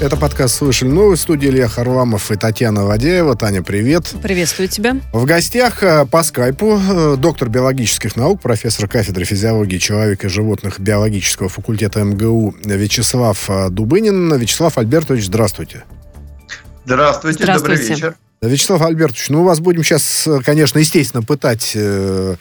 [0.00, 3.36] Это подкаст «Слышали новость» в студии Илья Харламов и Татьяна Вадеева.
[3.36, 4.12] Таня, привет.
[4.20, 4.96] Приветствую тебя.
[5.12, 10.80] В гостях э, по скайпу э, доктор биологических наук, профессор кафедры физиологии человека и животных
[10.80, 14.34] биологического факультета МГУ Вячеслав э, Дубынин.
[14.34, 15.84] Вячеслав Альбертович, здравствуйте.
[16.84, 17.82] Здравствуйте, Здравствуйте.
[17.82, 18.14] добрый вечер.
[18.42, 22.34] Вячеслав Альбертович, ну, вас будем сейчас, конечно, естественно, пытать э,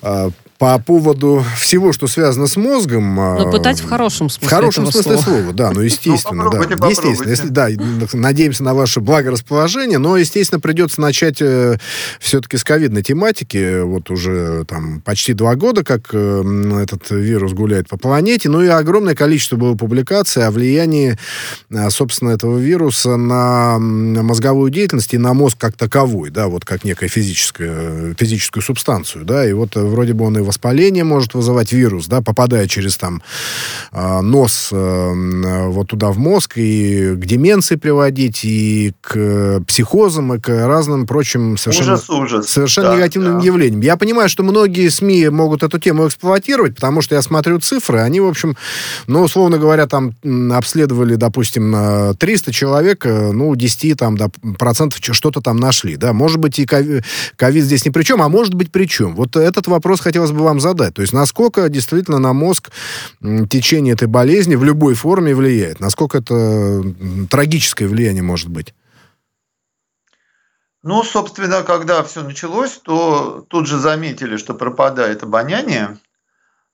[0.00, 0.30] э,
[0.60, 3.14] по поводу всего, что связано с мозгом.
[3.14, 5.22] Но а, пытать в хорошем смысле В хорошем смысле слова.
[5.22, 6.86] слова, да, ну, естественно, ну, да.
[6.90, 7.68] Естественно, если, да,
[8.12, 11.78] надеемся на ваше благорасположение, но, естественно, придется начать э,
[12.20, 13.80] все-таки с ковидной тематики.
[13.80, 18.68] Вот уже там почти два года, как э, этот вирус гуляет по планете, ну и
[18.68, 21.16] огромное количество было публикаций о влиянии,
[21.70, 26.84] э, собственно, этого вируса на мозговую деятельность и на мозг как таковой, да, вот как
[26.84, 31.72] некая физическая, физическую субстанцию, да, и вот э, вроде бы он и воспаление может вызывать
[31.72, 33.22] вирус, да, попадая через там
[33.92, 40.40] а, нос э, вот туда в мозг и к деменции приводить, и к психозам, и
[40.40, 42.48] к разным прочим совершенно, ужас, ужас.
[42.48, 43.46] совершенно да, негативным да.
[43.46, 43.80] явлениям.
[43.80, 48.18] Я понимаю, что многие СМИ могут эту тему эксплуатировать, потому что я смотрю цифры, они,
[48.18, 48.56] в общем,
[49.06, 50.14] ну, условно говоря, там
[50.52, 56.38] обследовали, допустим, 300 человек, э, ну, 10 там, да, процентов что-то там нашли, да, может
[56.38, 56.66] быть, и
[57.36, 59.14] ковид здесь ни при чем, а может быть, при чем.
[59.14, 60.94] Вот этот вопрос хотелось бы вам задать.
[60.94, 62.70] То есть насколько действительно на мозг
[63.48, 65.80] течение этой болезни в любой форме влияет?
[65.80, 66.82] Насколько это
[67.30, 68.74] трагическое влияние может быть?
[70.82, 75.98] Ну, собственно, когда все началось, то тут же заметили, что пропадает обоняние,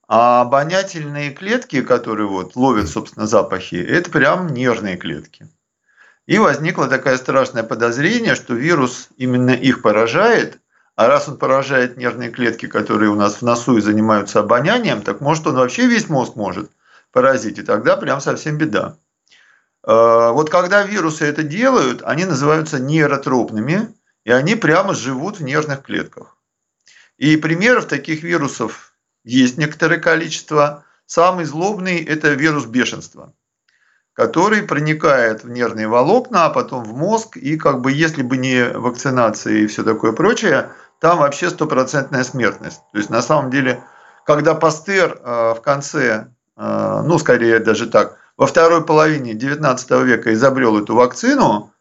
[0.08, 5.48] а обонятельные клетки, которые вот ловят, собственно, запахи, это прям нервные клетки.
[6.26, 10.60] И возникло такое страшное подозрение, что вирус именно их поражает,
[10.96, 15.20] а раз он поражает нервные клетки, которые у нас в носу и занимаются обонянием, так
[15.20, 16.70] может он вообще весь мозг может
[17.12, 18.96] поразить, и тогда прям совсем беда.
[19.82, 23.94] А, вот когда вирусы это делают, они называются нейротропными,
[24.24, 26.38] и они прямо живут в нервных клетках.
[27.18, 30.84] И примеров таких вирусов есть некоторое количество.
[31.04, 33.32] Самый злобный– это вирус бешенства,
[34.14, 38.70] который проникает в нервные волокна, а потом в мозг, и как бы если бы не
[38.70, 40.70] вакцинация и все такое прочее–
[41.00, 42.82] там вообще стопроцентная смертность.
[42.92, 43.82] То есть на самом деле,
[44.24, 50.32] когда Пастер э, в конце, э, ну скорее даже так, во второй половине 19 века
[50.32, 51.72] изобрел эту вакцину,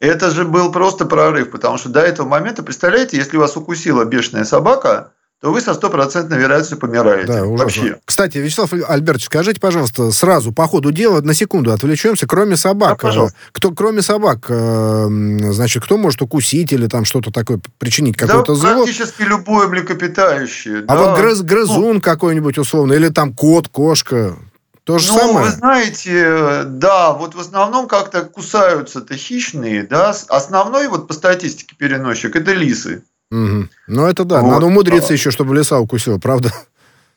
[0.00, 4.44] это же был просто прорыв, потому что до этого момента, представляете, если вас укусила бешеная
[4.44, 5.12] собака,
[5.42, 7.26] то вы со стопроцентной вероятностью помираете.
[7.26, 7.64] Да, ужасно.
[7.64, 7.96] Вообще.
[8.04, 12.90] Кстати, Вячеслав Альбертович, скажите, пожалуйста, сразу по ходу дела, на секунду отвлечемся, кроме собак.
[12.90, 13.36] Да, пожалуйста.
[13.50, 15.06] Кто, кроме собак, э,
[15.50, 18.84] значит, кто может укусить или там что-то такое причинить, какое-то да, зло?
[18.84, 20.84] практически любое млекопитающее.
[20.86, 21.02] А да.
[21.02, 24.36] вот грыз, грызун ну, какой-нибудь условно, или там кот, кошка,
[24.84, 25.46] то же ну, самое.
[25.46, 32.36] вы знаете, да, вот в основном как-то кусаются-то хищные, да, основной вот по статистике переносчик–
[32.36, 33.02] это лисы.
[33.32, 33.68] Угу.
[33.86, 34.42] Ну, это да.
[34.42, 34.50] Вот.
[34.50, 36.52] Надо умудриться еще, чтобы леса укусила, правда?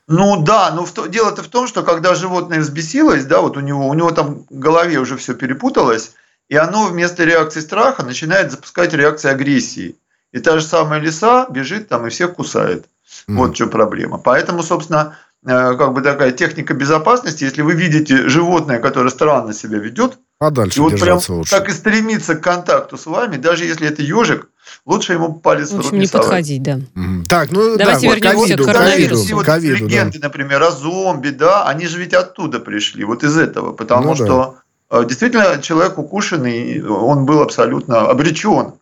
[0.07, 3.87] Ну да, но в, дело-то в том, что когда животное взбесилось, да, вот у него,
[3.87, 6.13] у него там в голове уже все перепуталось,
[6.47, 9.95] и оно вместо реакции страха начинает запускать реакции агрессии.
[10.31, 12.85] И та же самая лиса бежит там и всех кусает.
[13.27, 13.35] Mm.
[13.35, 14.17] Вот в чем проблема.
[14.17, 20.17] Поэтому, собственно, как бы такая техника безопасности, если вы видите животное, которое странно себя ведет,
[20.39, 21.51] а дальше и вот прям лучше.
[21.51, 24.49] так и стремится к контакту с вами, даже если это ежик,
[24.85, 26.27] лучше ему палец в, общем, не совать.
[26.27, 26.79] подходить, да.
[26.95, 27.25] Mm-hmm.
[27.29, 29.21] Так, ну Давайте да, вот ковиду, к коронавирусу.
[29.21, 30.27] Ковиду, вот ковиду, легенды, да.
[30.27, 34.25] например, о зомби, да, они же ведь оттуда пришли, вот из этого, потому ну, что
[34.27, 34.53] да.
[34.89, 38.73] Э, действительно человек укушенный, он был абсолютно обречен.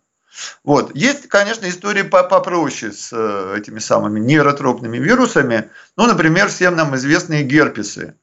[0.63, 0.95] Вот.
[0.95, 5.69] Есть, конечно, истории попроще с э, этими самыми нейротропными вирусами.
[5.95, 8.15] Ну, например, всем нам известные герпесы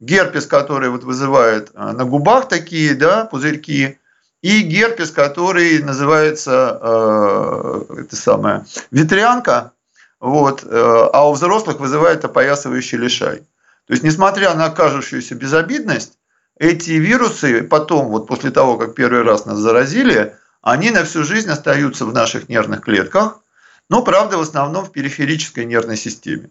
[0.00, 3.98] герпес, который вот вызывает э, на губах такие, да, пузырьки,
[4.40, 9.72] и герпес, который называется э, это самое, ветрянка,
[10.20, 13.38] вот, э, а у взрослых вызывает опоясывающий лишай.
[13.86, 16.18] То есть, несмотря на кажущуюся безобидность,
[16.58, 21.50] эти вирусы потом, вот после того, как первый раз нас заразили, они на всю жизнь
[21.50, 23.40] остаются в наших нервных клетках,
[23.88, 26.50] но, правда, в основном в периферической нервной системе.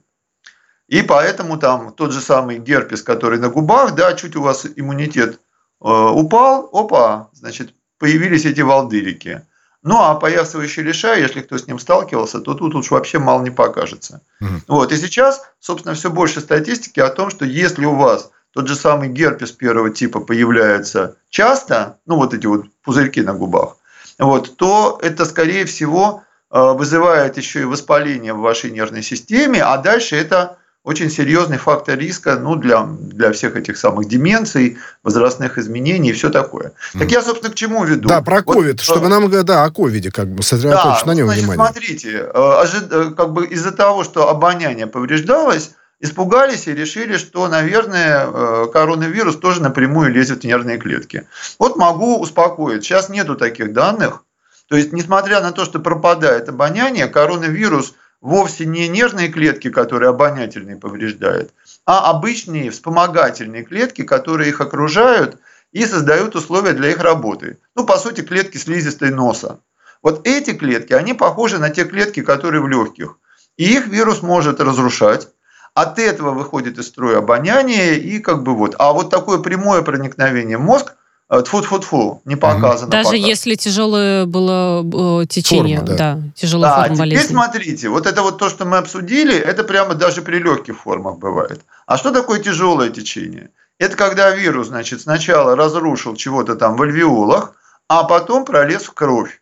[0.88, 5.36] И поэтому там тот же самый герпес, который на губах, да, чуть у вас иммунитет
[5.36, 9.46] э, упал, опа, значит, появились эти волдырики.
[9.84, 13.52] Ну, а поясывающий лишай, если кто с ним сталкивался, то тут уж вообще мало не
[13.52, 14.22] покажется.
[14.42, 14.50] Угу.
[14.68, 14.92] Вот.
[14.92, 19.10] И сейчас, собственно, все больше статистики о том, что если у вас тот же самый
[19.10, 23.78] герпес первого типа появляется часто, ну, вот эти вот пузырьки на губах,
[24.20, 29.78] вот, то это, скорее всего, э, вызывает еще и воспаление в вашей нервной системе, а
[29.78, 36.12] дальше это очень серьезный фактор риска ну, для, для всех этих самых деменций, возрастных изменений
[36.12, 36.72] и все такое.
[36.94, 37.00] Mm.
[37.00, 38.08] Так я, собственно, к чему веду?
[38.08, 41.26] Да, про ковид, вот, чтобы нам да, о ковиде как бы сосредоточить да, на нем
[41.26, 41.66] значит, внимание.
[41.66, 48.26] смотрите, э, э, как бы из-за того, что обоняние повреждалось, испугались и решили, что, наверное,
[48.26, 51.28] э, коронавирус тоже напрямую лезет в нервные клетки.
[51.60, 52.84] Вот могу успокоить.
[52.84, 54.24] Сейчас нету таких данных.
[54.68, 60.78] То есть, несмотря на то, что пропадает обоняние, коронавирус– вовсе не нервные клетки, которые обонятельные
[60.78, 61.54] повреждают,
[61.86, 65.40] а обычные вспомогательные клетки, которые их окружают
[65.72, 67.58] и создают условия для их работы.
[67.76, 69.60] Ну, по сути, клетки слизистой носа.
[70.02, 73.18] Вот эти клетки, они похожи на те клетки, которые в легких.
[73.58, 75.30] И их вирус может разрушать.
[75.78, 78.76] От этого выходит из строя обоняние и как бы вот.
[78.80, 80.96] А вот такое прямое проникновение в мозг–
[81.30, 82.90] Тфу-тфу-тфу, не показано.
[82.90, 83.18] Даже пока.
[83.18, 86.16] если тяжелое было э, течение, форма, да.
[86.16, 87.28] да, тяжелая да, форма теперь болезни.
[87.28, 91.60] смотрите, вот это вот то, что мы обсудили, это прямо даже при легких формах бывает.
[91.86, 93.50] А что такое тяжелое течение?
[93.78, 97.56] Это когда вирус, значит, сначала разрушил чего-то там в альвеолах,
[97.90, 99.42] а потом пролез в кровь.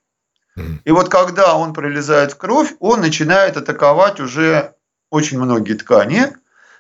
[0.86, 4.75] И вот когда он пролезает в кровь, он начинает атаковать уже
[5.16, 6.36] очень многие ткани.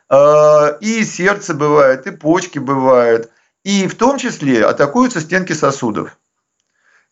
[0.09, 3.31] Э, и сердце бывает, и почки бывает–
[3.65, 6.17] и в том числе атакуются стенки сосудов.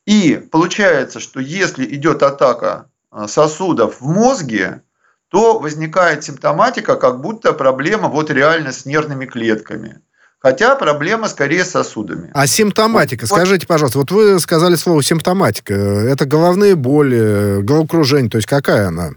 [0.06, 4.84] И получается, что если идет атака а, сосудов в мозге,
[5.30, 10.02] то возникает симптоматика, как будто проблема вот реально с нервными клетками.
[10.38, 12.30] Хотя проблема скорее с сосудами.
[12.36, 15.74] А симптоматика, вот, скажите, пожалуйста, вот вы сказали слово симптоматика.
[15.74, 19.14] Это головные боли, головокружение, то есть какая она?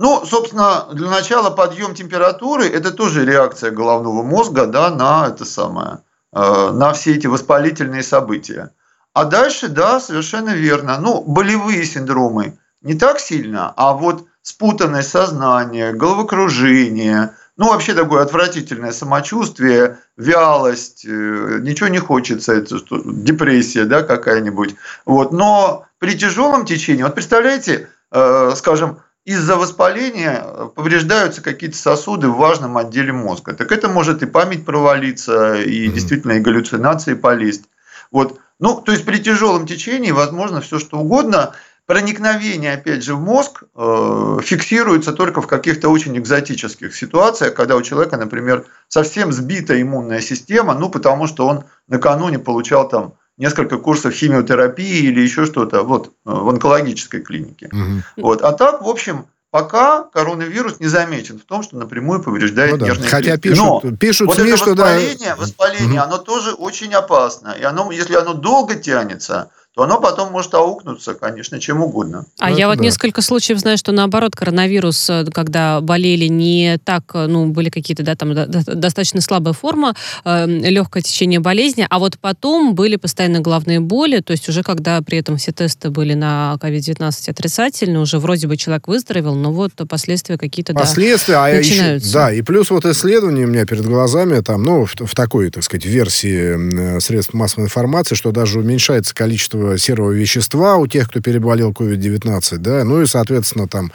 [0.00, 5.98] Ну, собственно, для начала подъем температуры– это тоже реакция головного мозга да, на это самое,
[6.32, 8.70] э, на все эти воспалительные события.
[9.12, 10.96] А дальше, да, совершенно верно.
[10.98, 18.92] Ну, болевые синдромы не так сильно, а вот спутанное сознание, головокружение, ну, вообще такое отвратительное
[18.92, 24.76] самочувствие, вялость, э, ничего не хочется, это что, депрессия, да, какая-нибудь.
[25.04, 25.32] Вот.
[25.32, 29.00] Но при тяжелом течении, вот представляете, э, скажем,
[29.30, 33.54] из-за воспаления э, повреждаются какие-то сосуды в важном отделе мозга.
[33.54, 35.92] Так это может и память провалиться, и mm-hmm.
[35.92, 37.64] действительно и галлюцинации полезть.
[38.10, 38.40] Вот.
[38.58, 41.52] Ну, то есть при тяжелом течении возможно все что угодно.
[41.86, 47.82] Проникновение, опять же, в мозг э, фиксируется только в каких-то очень экзотических ситуациях, когда у
[47.82, 54.12] человека, например, совсем сбита иммунная система, ну, потому что он накануне получал там несколько курсов
[54.12, 57.70] химиотерапии или еще что-то вот, э, в онкологической клинике.
[57.72, 58.22] Угу.
[58.22, 58.42] Вот.
[58.42, 62.86] А так, в общем, пока коронавирус не замечен в том, что напрямую повреждает ну, да.
[62.86, 63.48] нервные Хотя клетки.
[63.48, 65.36] пишут, Но пишут вот СМИ, это что воспаление, да.
[65.36, 66.08] воспаление, угу.
[66.08, 67.56] оно тоже очень опасно.
[67.58, 72.26] И оно, если оно долго тянется, то оно потом может аукнуться, конечно, чем угодно.
[72.40, 72.84] А ну, я вот да.
[72.84, 78.02] несколько случаев знаю, что наоборот коронавирус, э, когда болели не так, э, ну, были какие-то,
[78.02, 79.94] да, там достаточно слабая форма,
[80.24, 85.00] э, легкое течение болезни, а вот потом были постоянно головные боли, то есть уже когда
[85.02, 89.70] при этом все тесты были на COVID-19 отрицательные, уже вроде бы человек выздоровел, но вот
[89.88, 92.08] последствия какие-то, последствия, да, а начинаются.
[92.08, 95.48] Еще, да, и плюс вот исследование у меня перед глазами, там, ну, в, в такой,
[95.50, 101.08] так сказать, версии средств массовой информации, что даже уменьшается количество количество серого вещества у тех,
[101.08, 103.92] кто переболел COVID-19, да, ну и, соответственно, там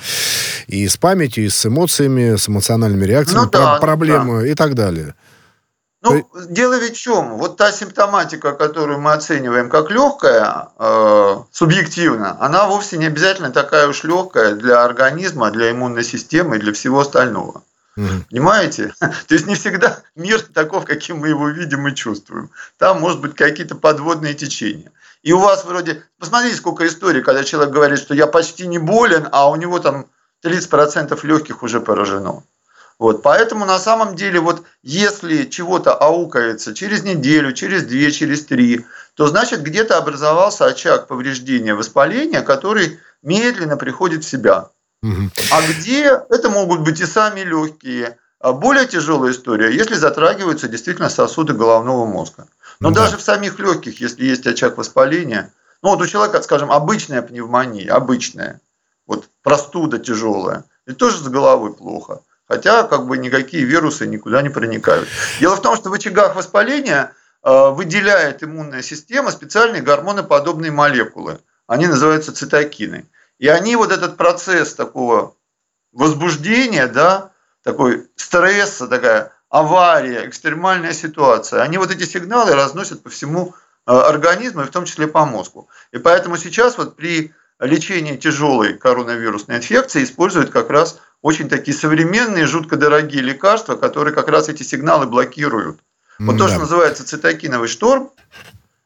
[0.68, 4.48] и с памятью, и с эмоциями, с эмоциональными реакциями, ну, да, проблемы да.
[4.48, 5.16] и так далее.
[6.02, 6.46] Ну, То...
[6.50, 7.38] дело ведь в чем?
[7.38, 13.88] Вот та симптоматика, которую мы оцениваем как легкая, э, субъективно, она вовсе не обязательно такая
[13.88, 17.64] уж легкая для организма, для иммунной системы и для всего остального.
[17.98, 18.08] Угу.
[18.30, 18.94] Понимаете?
[19.00, 22.50] То есть не всегда мир таков, каким мы его видим и чувствуем.
[22.78, 24.92] Там может быть какие-то подводные течения.
[25.26, 26.04] И у вас вроде...
[26.20, 30.06] Посмотрите, сколько историй, когда человек говорит, что я почти не болен, а у него там
[30.46, 32.44] 30% легких уже поражено.
[33.00, 38.86] Вот, поэтому на самом деле, вот если чего-то аукается через неделю, через две, через три,
[39.16, 44.70] то значит где-то образовался очаг повреждения, воспаления, который медленно приходит в себя.
[45.52, 48.20] А где это могут быть и сами легкие.
[48.40, 52.48] А более тяжелая история, если затрагиваются действительно сосуды головного мозга.
[52.80, 53.02] Но да.
[53.02, 57.94] даже в самих легких, если есть очаг воспаления, ну вот у человека, скажем, обычная пневмония,
[57.94, 58.62] обычная,
[59.06, 62.22] вот простуда тяжелая, и тоже с головой плохо.
[62.48, 65.08] Хотя как бы никакие вирусы никуда не проникают.
[65.40, 67.12] Дело в том, что в очагах воспаления
[67.44, 71.40] э, выделяет иммунная система специальные гормоноподобные молекулы.
[71.66, 73.06] Они называются цитокины.
[73.40, 75.36] И они вот этот процесс такого
[75.92, 77.32] возбуждения, да,
[77.64, 83.56] такой стресса, такая авария, экстремальная ситуация, они вот эти сигналы разносят по всему
[83.88, 85.70] э, организму, и в том числе по мозгу.
[85.94, 92.48] И поэтому сейчас вот при лечения тяжелой коронавирусной инфекции используют как раз очень такие современные,
[92.48, 95.80] жутко дорогие лекарства, которые как раз эти сигналы блокируют.
[96.20, 96.44] Вот да.
[96.44, 98.12] то, что называется цитокиновый шторм,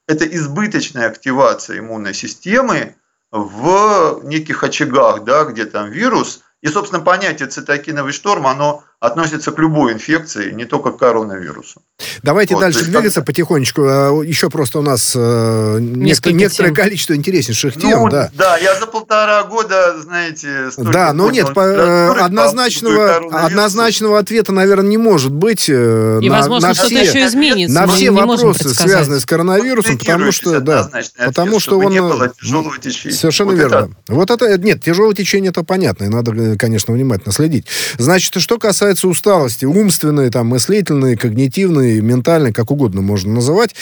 [0.08, 2.96] это избыточная активация иммунной системы
[3.32, 6.42] в неких очагах, да, где там вирус.
[6.62, 11.82] И, собственно, понятие цитокиновый шторм, оно относится к любой инфекции, не только к коронавирусу.
[12.22, 13.28] Давайте вот, дальше двигаться как...
[13.28, 13.82] потихонечку.
[13.86, 18.10] А, Еще просто у нас э, некоторое, некоторое количество интереснейших ну, тем.
[18.10, 18.30] Да.
[18.34, 20.70] да, я за полтора года, знаете...
[20.78, 25.70] Да, но нет, по, э, однозначного, однозначного ответа, наверное, не может быть.
[25.70, 27.76] Э, И, на, возможно, на что-то еще изменится.
[27.76, 30.90] На все вопросы, связанные с коронавирусом, потому что, да,
[31.26, 31.94] потому что он...
[31.94, 33.76] Совершенно вот верно.
[33.76, 33.92] Это...
[34.10, 37.66] Вот это, нет, тяжелое течение, это понятно, и надо, конечно, внимательно следить.
[37.98, 43.76] Значит, что касается касается усталости, умственной, там, мыслительной, когнитивной, ментальной, как угодно можно называть,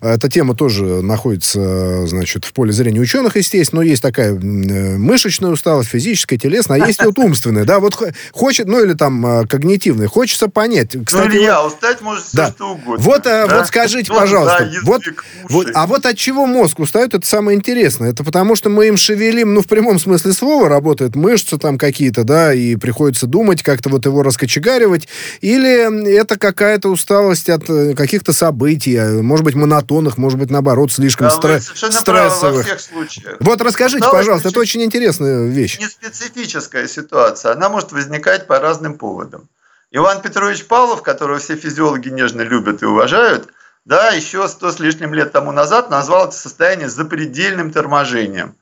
[0.00, 5.50] эта тема тоже находится, значит, в поле зрения ученых, естественно, но есть такая э, мышечная
[5.50, 7.98] усталость, физическая, телесная, а есть вот умственная, да, вот
[8.30, 10.94] хочет, ну, или там э, когнитивная, хочется понять.
[10.94, 12.44] Ну, Кстати, ну, Илья, вот, устать может да.
[12.44, 13.04] все что угодно.
[13.04, 13.56] Вот, э, да?
[13.56, 15.02] вот скажите, пожалуйста, да, вот,
[15.48, 18.10] вот, а вот от чего мозг устает, это самое интересное.
[18.10, 22.22] Это потому, что мы им шевелим, ну, в прямом смысле слова, работают мышцы там какие-то,
[22.22, 25.08] да, и приходится думать, как-то вот его раскачать кочегаривать,
[25.40, 30.92] или это какая-то усталость от э, каких-то событий, а, может быть, монотонных, может быть, наоборот,
[30.92, 32.56] слишком да, стре- стрессовых.
[32.58, 33.36] во всех случаях.
[33.40, 35.78] Вот расскажите, усталость пожалуйста, это очень интересная вещь.
[35.78, 39.48] Не специфическая ситуация, она может возникать по разным поводам.
[39.90, 43.48] Иван Петрович Павлов, которого все физиологи нежно любят и уважают,
[43.84, 48.54] да, еще сто с лишним лет тому назад назвал это состояние запредельным торможением.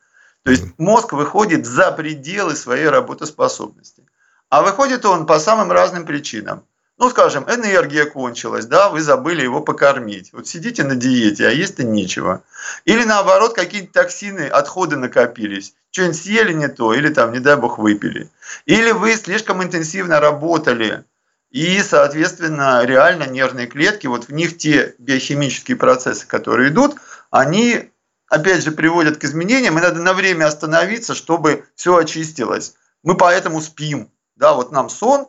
[0.45, 4.05] То есть мозг выходит за пределы своей работоспособности.
[4.51, 6.65] А выходит он по самым разным причинам.
[6.99, 10.35] Ну, скажем, энергия кончилась, да, вы забыли его покормить.
[10.35, 12.43] Вот сидите на диете, а есть-то нечего.
[12.85, 15.75] Или наоборот, какие-то токсины, отходы накопились.
[15.93, 18.29] Что-нибудь съели не то, или там, не дай бог, выпили.
[18.67, 21.05] Или вы слишком интенсивно работали,
[21.51, 26.97] и, соответственно, реально нервные клетки, вот в них те биохимические процессы, которые идут,
[27.31, 27.91] они,
[28.29, 32.75] опять же, приводят к изменениям, и надо на время остановиться, чтобы все очистилось.
[33.03, 34.11] Мы поэтому спим.
[34.41, 35.29] Да, вот нам сон,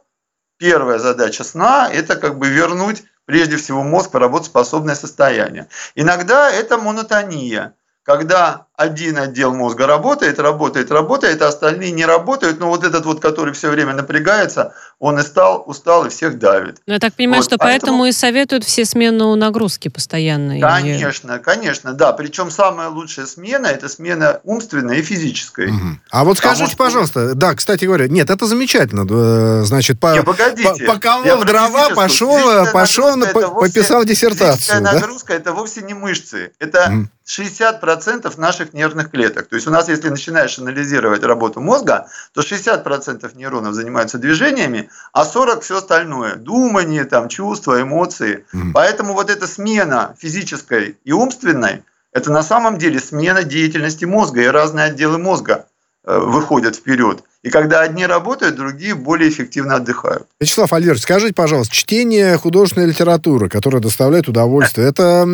[0.56, 5.68] первая задача сна– это как бы вернуть прежде всего мозг в работоспособное состояние.
[5.96, 12.68] Иногда это монотония, когда один отдел мозга работает, работает, работает, а остальные не работают, но
[12.68, 16.78] вот этот вот, который все время напрягается, он и стал, устал и всех давит.
[16.86, 17.98] Ну, я так понимаю, вот, что поэтому...
[17.98, 20.60] поэтому и советуют все смену нагрузки постоянной.
[20.60, 22.14] Конечно, конечно, да.
[22.14, 25.70] Причем самая лучшая смена– это смена умственная и физическая.
[25.70, 25.98] Угу.
[26.12, 29.08] А вот скажите, Потому пожалуйста, да, кстати говоря, нет, это замечательно.
[29.10, 32.40] Э, значит, по, не, погодите, по, поколол дрова, пошел,
[32.72, 33.20] пошел,
[33.60, 34.58] пописал диссертацию.
[34.58, 34.94] Физическая да?
[34.94, 36.52] нагрузка– это вовсе не мышцы.
[36.60, 39.48] Это 60% наших нервных клеток.
[39.48, 45.24] То есть у нас, если начинаешь анализировать работу мозга, то 60% нейронов занимаются движениями, а
[45.24, 46.36] 40% все остальное.
[46.36, 48.46] Думание, там, чувства, эмоции.
[48.54, 48.72] Mm.
[48.74, 54.48] Поэтому вот эта смена физической и умственной, это на самом деле смена деятельности мозга, и
[54.48, 55.66] разные отделы мозга
[56.04, 57.24] э, выходят вперед.
[57.44, 60.28] И когда одни работают, другие более эффективно отдыхают.
[60.40, 65.28] Вячеслав Альверович, скажите, пожалуйста, чтение художественной литературы, которая доставляет удовольствие, это,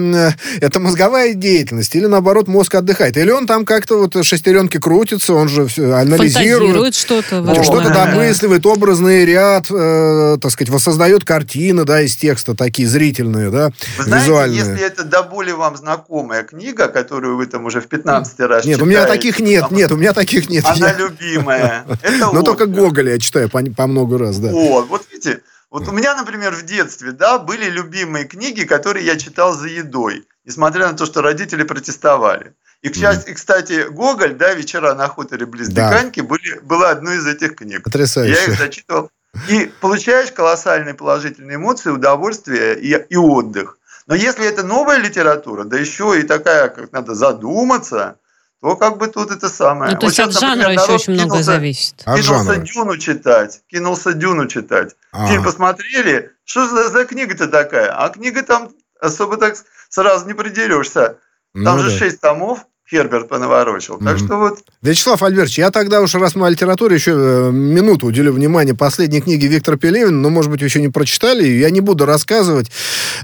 [0.62, 3.18] это мозговая деятельность или, наоборот, мозг отдыхает?
[3.18, 6.96] Или он там как-то вот шестеренки крутится, он же анализирует.
[6.96, 7.44] что-то.
[7.62, 13.72] Что-то домысливает, образный ряд, э, так сказать, воссоздает картины, да, из текста, такие зрительные, да,
[13.98, 14.60] вы знаете, визуальные.
[14.60, 18.78] если это до боли вам знакомая книга, которую вы там уже в 15 раз Нет,
[18.78, 20.64] читаете, у меня таких нет, там, нет, у меня таких нет.
[20.66, 21.86] Она любимая.
[22.02, 24.50] Это Но только Гоголя я читаю по, по много раз, да.
[24.52, 29.18] Вот, вот видите, вот у меня, например, в детстве, да, были любимые книги, которые я
[29.18, 32.54] читал за едой, несмотря на то, что родители протестовали.
[32.82, 35.90] И, к счастью, и, кстати, Гоголь, да, «Вечера на хуторе близ да.
[35.90, 37.84] Диканьки» были, была одной из этих книг.
[37.84, 38.34] Потрясающе.
[38.34, 39.10] Я их зачитывал.
[39.50, 43.78] И получаешь колоссальные положительные эмоции, удовольствие и, и отдых.
[44.06, 48.18] Но если это новая литература, да еще и такая, как надо задуматься,
[48.62, 49.94] то как бы тут это самое.
[49.94, 52.02] Ну, то есть вот от жанра например, еще очень кинулся, много зависит.
[52.06, 52.66] От кинулся жанра.
[52.66, 54.96] Дюну читать, кинулся Дюну читать.
[55.12, 55.28] А-а-а.
[55.28, 57.92] Фильм посмотрели, что за, за книга-то такая?
[57.92, 59.56] А книга там особо так
[59.90, 61.20] сразу не придерешься.
[61.54, 61.98] Там ну, же да.
[61.98, 63.98] шесть томов, Херберт понаворочил.
[63.98, 64.60] Так что вот...
[64.82, 69.20] Вячеслав Альбертович, я тогда уж, раз мы о литературе, еще э, минуту уделю внимание последней
[69.20, 72.72] книге Виктора Пелевина, но, может быть, еще не прочитали, я не буду рассказывать,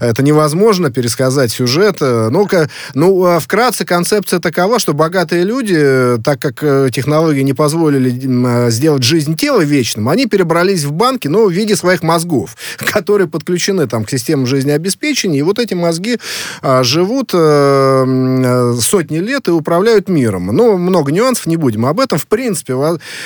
[0.02, 2.02] это невозможно, пересказать сюжет.
[2.02, 8.70] Ну-ка, ну, а вкратце концепция такова, что богатые люди, так как э, технологии не позволили
[8.70, 13.88] сделать жизнь тела вечным, они перебрались в банки, но в виде своих мозгов, которые подключены
[13.88, 16.20] там к системам жизнеобеспечения, и вот эти мозги
[16.62, 20.48] а, живут сотни лет и управляют миром.
[20.48, 22.18] Ну, много нюансов, не будем об этом.
[22.18, 22.76] В принципе,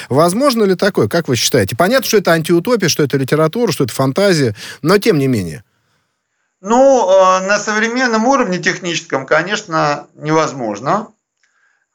[0.09, 1.75] возможно ли такое, как вы считаете?
[1.75, 5.63] Понятно, что это антиутопия, что это литература, что это фантазия, но тем не менее.
[6.59, 11.09] Ну, э, на современном уровне техническом, конечно, невозможно.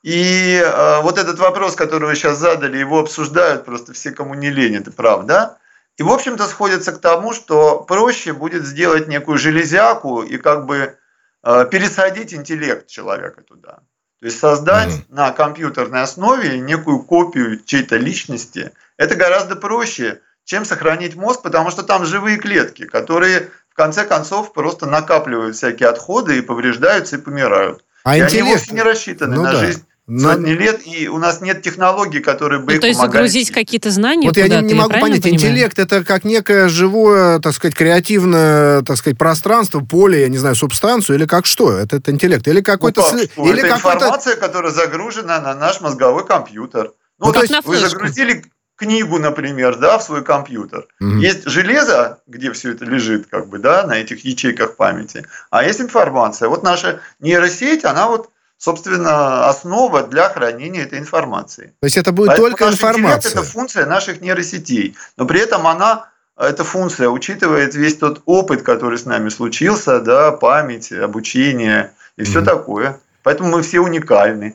[0.03, 4.51] И э, вот этот вопрос, который вы сейчас задали, его обсуждают просто все, кому не
[4.51, 5.59] лень, это правда.
[5.97, 10.97] И, в общем-то, сходится к тому, что проще будет сделать некую железяку и как бы
[11.45, 13.81] э, пересадить интеллект человека туда.
[14.23, 15.05] То есть создать mm-hmm.
[15.09, 18.71] на компьютерной основе некую копию чьей-то личности.
[18.97, 24.53] Это гораздо проще, чем сохранить мозг, потому что там живые клетки, которые в конце концов
[24.53, 27.85] просто накапливают всякие отходы и повреждаются и помирают.
[28.05, 28.43] А и интеллект...
[28.43, 29.59] они вовсе не рассчитаны ну, на да.
[29.59, 29.85] жизнь
[30.19, 33.27] сотни лет, и у нас нет технологий, которые бы ну, их то есть помогали.
[33.27, 35.35] загрузить какие-то знания Вот я не, не могу понять, понимаю?
[35.35, 40.55] интеллект это как некое живое, так сказать, креативное, так сказать, пространство, поле, я не знаю,
[40.55, 41.73] субстанцию, или как что?
[41.73, 42.47] Это, это интеллект?
[42.49, 43.01] Или какой-то...
[43.01, 43.43] Ну, как, что?
[43.45, 46.93] Или это информация, которая загружена на наш мозговой компьютер.
[47.19, 48.45] Ну, ну то есть вы загрузили
[48.83, 50.89] книгу, например, да, в свой компьютер.
[51.01, 51.19] Угу.
[51.19, 55.81] Есть железо, где все это лежит, как бы, да, на этих ячейках памяти, а есть
[55.81, 56.49] информация.
[56.49, 58.32] Вот наша нейросеть, она вот
[58.63, 61.75] собственно, основа для хранения этой информации.
[61.81, 63.33] То есть это будет Поэтому только информация?
[63.33, 64.95] Это функция наших нейросетей.
[65.17, 70.31] Но при этом она, эта функция учитывает весь тот опыт, который с нами случился, да,
[70.31, 73.01] память, обучение и все mm такое.
[73.25, 74.55] Поэтому мы все уникальны.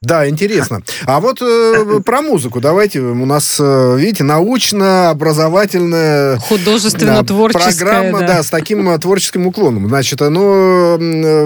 [0.00, 0.80] Да, интересно.
[1.06, 3.00] А вот э, про музыку давайте.
[3.00, 6.38] У нас, э, видите, научно-образовательная...
[6.38, 8.26] Художественно-творческая, Программа, да.
[8.28, 9.88] да, с таким э, творческим уклоном.
[9.88, 10.96] Значит, ну,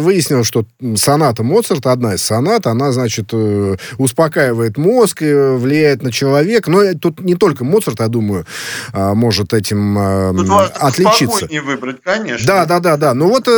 [0.01, 0.67] выяснилось, что
[0.97, 6.71] соната Моцарта, одна из сонат, она, значит, э, успокаивает мозг, и влияет на человека.
[6.71, 8.45] Но тут не только Моцарт, я думаю,
[8.93, 11.49] а, может этим тут отличиться.
[11.65, 12.47] выбрать, конечно.
[12.47, 13.15] Да, да, да, да.
[13.15, 13.49] Ну вот,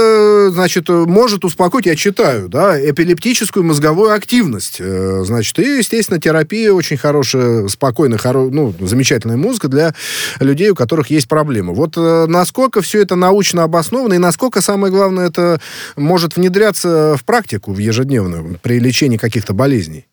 [0.52, 4.83] значит, может успокоить, я читаю, да, эпилептическую мозговую активность Э,
[5.24, 8.50] значит, и, естественно, терапия очень хорошая, спокойная, хоро...
[8.50, 9.94] ну, замечательная музыка для
[10.40, 11.74] людей, у которых есть проблемы.
[11.74, 15.60] Вот э, насколько все это научно обосновано и насколько, самое главное, это
[15.96, 20.06] может внедряться в практику, в ежедневную, при лечении каких-то болезней?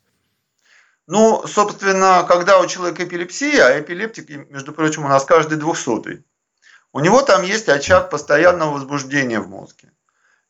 [1.07, 6.23] Ну, собственно, когда у человека эпилепсия, а эпилептик, между прочим, у нас каждый двухсотый,
[6.93, 9.90] у него там есть очаг постоянного возбуждения в мозге.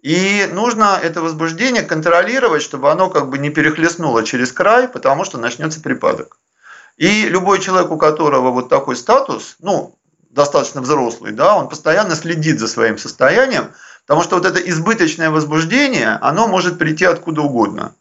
[0.02, 5.38] И нужно это возбуждение контролировать, чтобы оно как бы не перехлестнуло через край, потому что
[5.38, 6.38] начнется припадок.
[6.98, 9.98] И любой человек, у которого вот такой статус, ну,
[10.32, 13.74] достаточно взрослый, да, он постоянно следит за своим состоянием,
[14.06, 17.94] потому что вот это избыточное возбуждение, оно может прийти откуда угодно.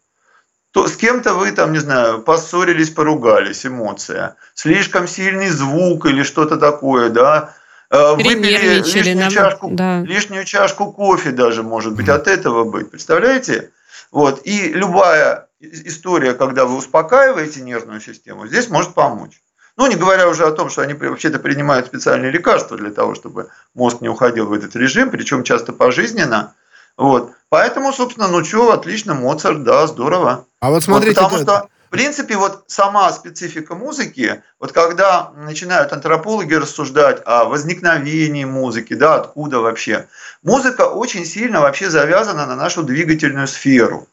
[0.73, 6.57] То с кем-то вы там, не знаю, поссорились, поругались, эмоция, слишком сильный звук или что-то
[6.57, 7.55] такое, да,
[7.91, 9.31] выпили лишнюю, нам...
[9.31, 10.01] чашку, да.
[10.03, 12.91] лишнюю чашку кофе даже, может быть, от этого быть.
[12.91, 13.71] Представляете?
[14.13, 14.41] Вот.
[14.45, 19.43] И любая история, когда вы успокаиваете нервную систему, здесь может помочь.
[19.77, 23.49] Ну, не говоря уже о том, что они вообще-то принимают специальные лекарства для того, чтобы
[23.75, 26.55] мозг не уходил в этот режим, причем часто пожизненно.
[26.97, 27.33] Вот.
[27.49, 30.45] Поэтому, собственно, ну что, отлично, Моцарт, да, здорово.
[30.61, 31.21] А вот смотрите...
[31.21, 31.53] Вот, потому это...
[31.53, 38.95] что в принципе, вот сама специфика музыки, вот когда начинают антропологи рассуждать о возникновении музыки,
[38.95, 40.07] да, откуда вообще,
[40.45, 44.07] музыка очень сильно вообще завязана на нашу двигательную сферу.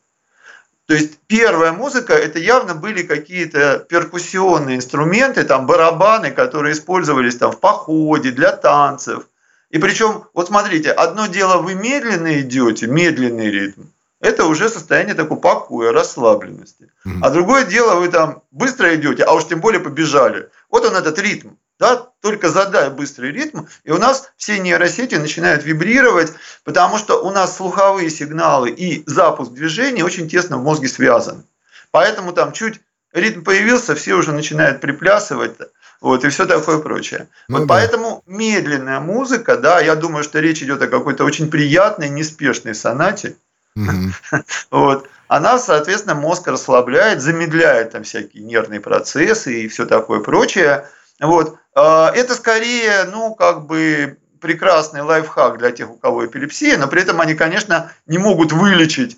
[0.88, 7.52] То есть первая музыка это явно были какие-то перкуссионные инструменты, там барабаны, которые использовались там
[7.52, 9.28] в походе, для танцев.
[9.70, 13.84] И причем, вот смотрите, одно дело вы медленно идете, медленный ритм,
[14.20, 16.92] это уже состояние такой покоя, расслабленности.
[17.06, 17.20] Mm-hmm.
[17.22, 20.50] А другое дело, вы там быстро идете, а уж тем более побежали.
[20.70, 21.50] Вот он этот ритм.
[21.80, 27.30] Да, только задай быстрый ритм, и у нас все нейросети начинают вибрировать, потому что у
[27.30, 31.44] нас слуховые сигналы и запуск движения очень тесно в мозге связаны.
[31.92, 32.82] Поэтому там чуть
[33.14, 35.56] ритм появился, все уже начинают приплясывать,
[36.02, 37.28] вот, и все такое прочее.
[37.48, 37.76] Ну, вот да.
[37.76, 43.36] поэтому медленная музыка, да, я думаю, что речь идет о какой-то очень приятной, неспешной сонате,
[44.72, 45.10] Вот.
[45.28, 50.88] Она, соответственно, мозг расслабляет, замедляет там всякие нервные процессы и все такое прочее.
[51.20, 51.58] Вот.
[51.76, 57.02] А, это скорее, ну, как бы прекрасный лайфхак для тех, у кого эпилепсия, но при
[57.02, 59.18] этом они, конечно, не могут вылечить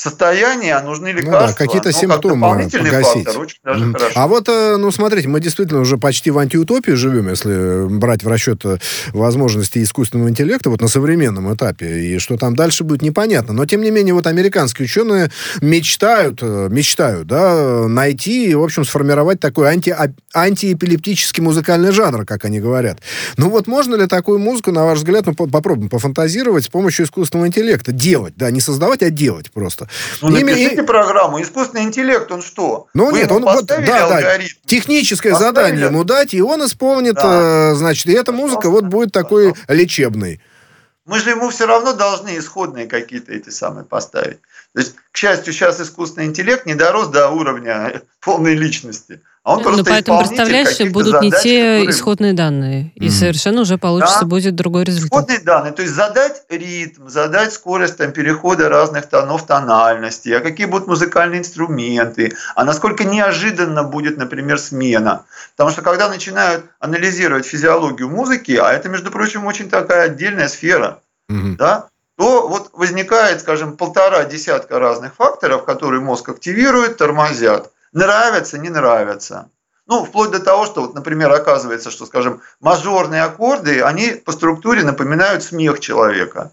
[0.00, 1.40] состояние, а нужны лекарства.
[1.40, 3.24] Ну да, какие-то ну, симптомы как погасить.
[3.26, 3.92] Фактор, очень даже mm.
[3.92, 4.12] хорошо.
[4.14, 8.28] А вот, э, ну, смотрите, мы действительно уже почти в антиутопии живем, если брать в
[8.28, 13.52] расчет э, возможности искусственного интеллекта вот на современном этапе, и что там дальше будет непонятно.
[13.52, 18.86] Но, тем не менее, вот американские ученые мечтают, э, мечтают, да, найти и, в общем,
[18.86, 23.00] сформировать такой анти, а, антиэпилептический музыкальный жанр, как они говорят.
[23.36, 27.48] Ну вот можно ли такую музыку, на ваш взгляд, ну, попробуем пофантазировать с помощью искусственного
[27.48, 29.89] интеллекта, делать, да, не создавать, а делать просто.
[30.20, 30.50] Ну, Ими...
[30.50, 31.40] напишите программу.
[31.42, 32.86] Искусственный интеллект, он что?
[32.94, 35.54] Ну, Вы нет, он вот, да, да, техническое поставили?
[35.56, 37.72] задание ему дать, и он исполнит, да.
[37.72, 40.40] Э, значит, и эта музыка вот будет такой лечебной.
[41.06, 44.38] Мы же ему все равно должны исходные какие-то эти самые поставить.
[44.74, 49.20] То есть, к счастью, сейчас искусственный интеллект не дорос до уровня полной личности.
[49.42, 51.90] А он ну, просто поэтому, представляешь, будут задач, не те которые...
[51.90, 52.92] исходные данные.
[52.94, 53.10] И mm.
[53.10, 54.26] совершенно уже получится да?
[54.26, 55.06] будет другой результат.
[55.06, 55.72] Исходные данные.
[55.72, 61.40] То есть задать ритм, задать скорость там, перехода разных тонов тональности, а какие будут музыкальные
[61.40, 65.24] инструменты, а насколько неожиданно будет, например, смена.
[65.56, 71.00] Потому что когда начинают анализировать физиологию музыки, а это, между прочим, очень такая отдельная сфера,
[71.30, 71.56] mm-hmm.
[71.56, 71.86] да,
[72.18, 77.70] то вот возникает, скажем, полтора десятка разных факторов, которые мозг активирует, тормозят.
[77.92, 79.50] Нравятся, не нравятся.
[79.86, 84.84] Ну, вплоть до того, что, вот, например, оказывается, что, скажем, мажорные аккорды, они по структуре
[84.84, 86.52] напоминают смех человека.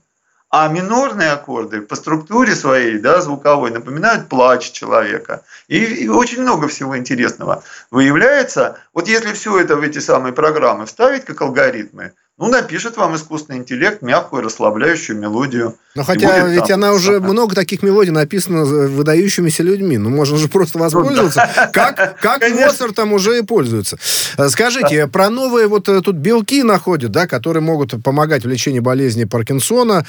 [0.49, 5.43] А минорные аккорды по структуре своей, да, звуковой, напоминают плач человека.
[5.67, 8.79] И, и очень много всего интересного выявляется.
[8.93, 13.57] Вот если все это в эти самые программы вставить как алгоритмы, ну, напишет вам искусственный
[13.57, 15.75] интеллект мягкую, расслабляющую мелодию.
[15.95, 17.33] Но хотя будет, ведь там, она уже самое.
[17.33, 19.97] много таких мелодий написано выдающимися людьми.
[19.97, 21.49] Ну, можно же просто воспользоваться.
[21.73, 23.97] Как, как Моцартом уже и пользуются.
[24.37, 25.07] Э, скажите, да.
[25.07, 30.05] про новые вот э, тут белки находят, да, которые могут помогать в лечении болезни Паркинсона.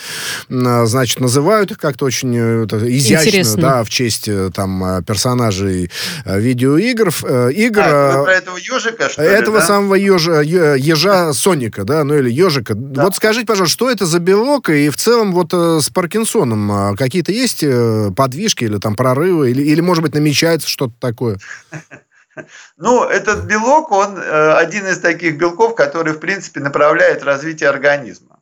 [0.51, 3.62] Э, значит, называют их как-то очень изящно, Интересно.
[3.62, 5.91] да, в честь там персонажей
[6.27, 7.09] видеоигр.
[7.09, 9.67] Игр, а, про этого ежика, что Этого ли, да?
[9.67, 12.74] самого ежа, ежа Соника, да, ну или ежика.
[12.74, 13.04] Да.
[13.04, 14.70] Вот скажите, пожалуйста, что это за белок?
[14.70, 19.50] И в целом вот э, с Паркинсоном а, какие-то есть э, подвижки или там прорывы?
[19.50, 21.38] Или, или может быть, намечается что-то такое?
[22.76, 28.38] Ну, этот белок, он э, один из таких белков, который, в принципе, направляет развитие организма.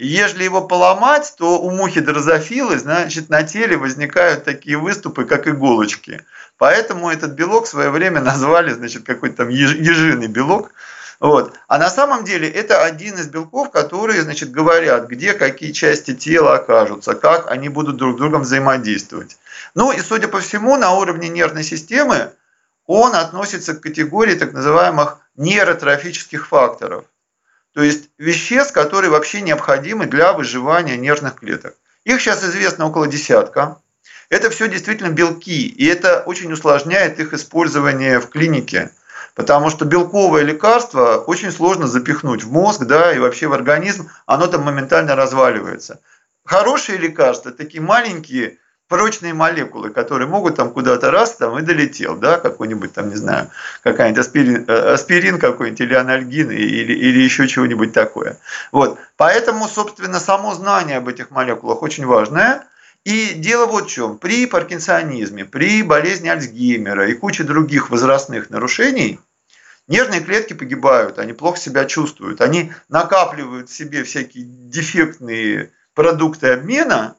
[0.00, 5.46] И если его поломать, то у мухи дрозофилы, значит, на теле возникают такие выступы, как
[5.46, 6.24] иголочки.
[6.56, 10.72] Поэтому этот белок в свое время назвали, значит, какой-то там ежиный белок.
[11.20, 11.52] Вот.
[11.68, 16.54] А на самом деле это один из белков, которые значит, говорят, где какие части тела
[16.54, 19.36] окажутся, как они будут друг с другом взаимодействовать.
[19.74, 22.32] Ну и, судя по всему, на уровне нервной системы
[22.86, 27.04] он относится к категории так называемых нейротрофических факторов.
[27.74, 31.76] То есть веществ, которые вообще необходимы для выживания нервных клеток.
[32.04, 33.76] Их сейчас известно около десятка.
[34.30, 38.90] Это все действительно белки, и это очень усложняет их использование в клинике.
[39.40, 44.46] Потому что белковое лекарство очень сложно запихнуть в мозг, да, и вообще в организм, оно
[44.48, 45.98] там моментально разваливается.
[46.44, 52.36] Хорошие лекарства, такие маленькие, прочные молекулы, которые могут там куда-то раз там и долетел, да,
[52.36, 53.48] какой-нибудь там, не знаю,
[53.82, 58.36] какая-нибудь аспирин, э, аспирин какой-нибудь или анальгин или, или еще чего-нибудь такое.
[58.72, 58.98] Вот.
[59.16, 62.66] Поэтому, собственно, само знание об этих молекулах очень важное.
[63.06, 64.18] И дело вот в чем.
[64.18, 69.18] При паркинсонизме, при болезни Альцгеймера и куче других возрастных нарушений
[69.90, 77.16] нервные клетки погибают, они плохо себя чувствуют, они накапливают в себе всякие дефектные продукты обмена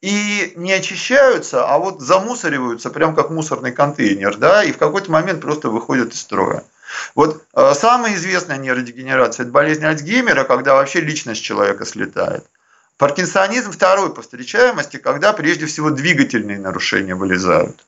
[0.00, 5.42] и не очищаются, а вот замусориваются, прям как мусорный контейнер, да, и в какой-то момент
[5.42, 6.64] просто выходят из строя.
[7.16, 12.46] Вот э, самая известная нейродегенерация– это болезнь Альцгеймера, когда вообще личность человека слетает.
[12.98, 17.84] Паркинсонизм второй по встречаемости, когда прежде всего двигательные нарушения вылезают.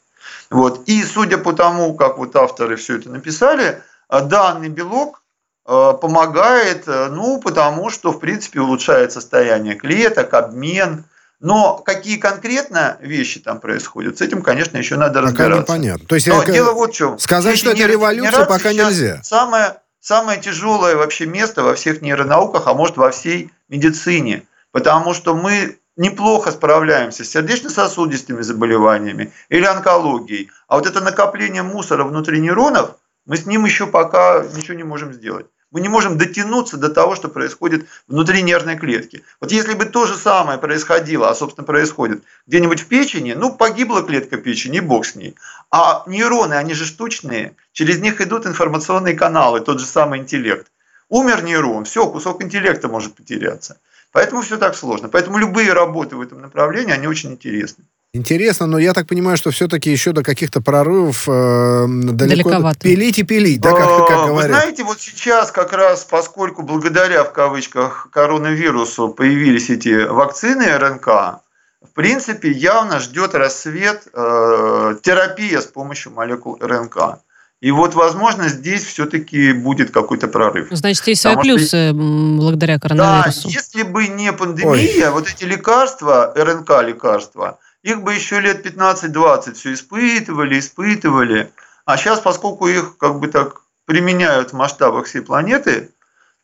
[0.51, 0.89] Вот.
[0.89, 5.23] И судя по тому, как вот авторы все это написали, данный белок
[5.67, 11.05] э, помогает, э, ну, потому что, в принципе, улучшает состояние клеток, обмен.
[11.41, 15.63] Но какие конкретно вещи там происходят, с этим, конечно, еще надо разбираться.
[15.63, 16.07] Пока непонятно.
[16.09, 16.53] То есть, Но это...
[16.53, 17.19] дело вот в чем.
[17.19, 19.21] Сказать, что это революция, пока нельзя.
[19.23, 25.35] Самое, самое тяжелое вообще место во всех нейронауках, а может во всей медицине– потому что
[25.35, 30.51] мы неплохо справляемся с сердечно-сосудистыми заболеваниями или онкологией.
[30.69, 32.97] А вот это накопление мусора внутри нейронов,
[33.29, 35.47] мы с ним еще пока ничего не можем сделать.
[35.71, 39.23] Мы не можем дотянуться до того, что происходит внутри нервной клетки.
[39.39, 44.03] Вот если бы то же самое происходило, а собственно происходит где-нибудь в печени, ну погибла
[44.03, 45.37] клетка печени, бог с ней.
[45.71, 50.73] А нейроны, они же штучные, через них идут информационные каналы, тот же самый интеллект.
[51.11, 53.79] Умер нейрон, все, кусок интеллекта может потеряться.
[54.11, 55.11] Поэтому все так сложно.
[55.11, 57.85] Поэтому любые работы в этом направлении, они очень интересны.
[58.19, 62.81] Интересно, но я так понимаю, что все-таки еще до каких-то прорывов э, далеко Далековато.
[62.81, 64.51] пилить и пилить, да, как, как говорят.
[64.51, 71.07] Вы знаете, вот сейчас как раз, поскольку благодаря, в кавычках, коронавирусу появились эти вакцины РНК,
[71.07, 77.21] в принципе, явно ждет рассвет э, терапия с помощью молекул РНК.
[77.61, 80.69] И вот, возможно, здесь все-таки будет какой-то прорыв.
[80.71, 81.93] Значит, есть свои плюсы что...
[81.95, 83.49] благодаря коронавирусу.
[83.49, 85.13] Да, если бы не пандемия, Ой.
[85.13, 91.53] вот эти лекарства, РНК-лекарства, их бы еще лет 15-20 все испытывали, испытывали.
[91.85, 95.91] А сейчас, поскольку их как бы так применяют в масштабах всей планеты,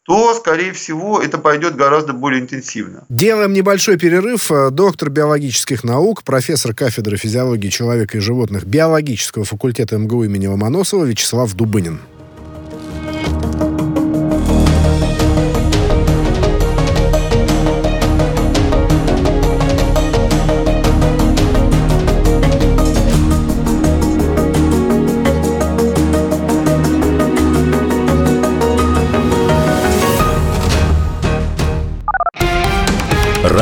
[0.04, 3.06] то, скорее всего, это пойдет гораздо более интенсивно.
[3.08, 4.50] Делаем небольшой перерыв.
[4.70, 11.52] Доктор биологических наук, профессор кафедры физиологии человека и животных биологического факультета МГУ имени Ломоносова Вячеслав
[11.54, 12.00] Дубынин.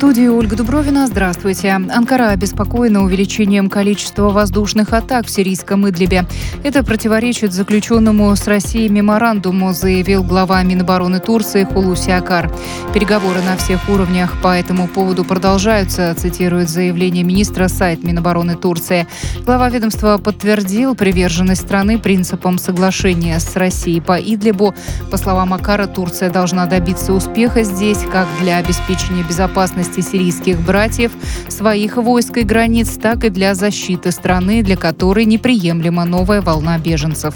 [0.00, 1.06] студии Ольга Дубровина.
[1.06, 1.72] Здравствуйте.
[1.72, 6.24] Анкара обеспокоена увеличением количества воздушных атак в сирийском Идлибе.
[6.64, 12.50] Это противоречит заключенному с Россией меморандуму, заявил глава Минобороны Турции Хулуси Акар.
[12.94, 19.06] Переговоры на всех уровнях по этому поводу продолжаются, цитирует заявление министра сайт Минобороны Турции.
[19.44, 24.74] Глава ведомства подтвердил приверженность страны принципам соглашения с Россией по Идлибу.
[25.10, 31.12] По словам Акара, Турция должна добиться успеха здесь как для обеспечения безопасности безопасности сирийских братьев,
[31.48, 37.34] своих войск и границ, так и для защиты страны, для которой неприемлема новая волна беженцев.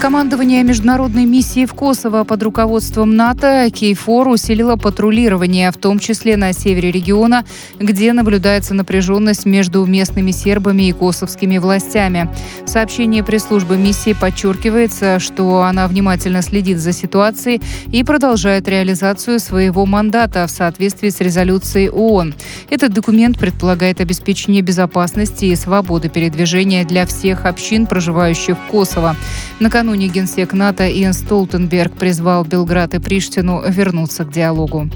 [0.00, 6.52] Командование международной миссии в Косово под руководством НАТО Кейфор усилило патрулирование, в том числе на
[6.52, 7.44] севере региона,
[7.80, 12.30] где наблюдается напряженность между местными сербами и косовскими властями.
[12.64, 17.60] В сообщении пресс-службы миссии подчеркивается, что она внимательно следит за ситуацией
[17.92, 22.34] и продолжает реализацию своего мандата в соответствии с резолюцией ООН.
[22.70, 29.16] Этот документ предполагает обеспечение безопасности и свободы передвижения для всех общин, проживающих в Косово.
[29.58, 34.90] Накануне Накануне генсек НАТО Иэн Столтенберг призвал Белград и Приштину вернуться к диалогу.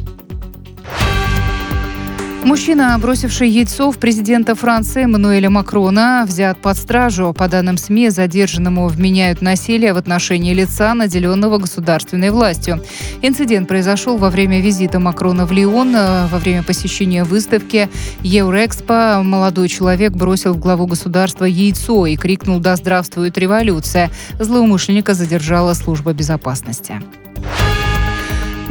[2.45, 7.33] Мужчина, бросивший яйцо в президента Франции Эммануэля Макрона, взят под стражу.
[7.33, 12.83] По данным СМИ, задержанному вменяют насилие в отношении лица, наделенного государственной властью.
[13.23, 15.93] Инцидент произошел во время визита Макрона в Лион.
[15.93, 17.89] Во время посещения выставки
[18.23, 24.11] Евроэкспо молодой человек бросил в главу государства яйцо и крикнул «Да здравствует революция!».
[24.41, 27.01] Злоумышленника задержала служба безопасности.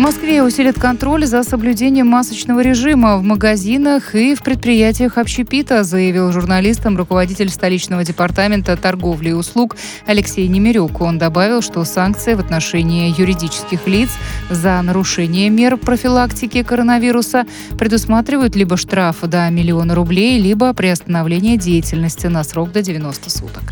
[0.02, 6.98] Москве усилят контроль за соблюдением масочного режима в магазинах и в предприятиях общепита, заявил журналистам
[6.98, 9.76] руководитель столичного департамента торговли и услуг
[10.08, 11.02] Алексей Немирюк.
[11.02, 14.10] Он добавил, что санкции в отношении юридических лиц
[14.50, 17.46] за нарушение мер профилактики коронавируса
[17.78, 23.72] предусматривают либо штраф до миллиона рублей, либо приостановление деятельности на срок до 90 суток.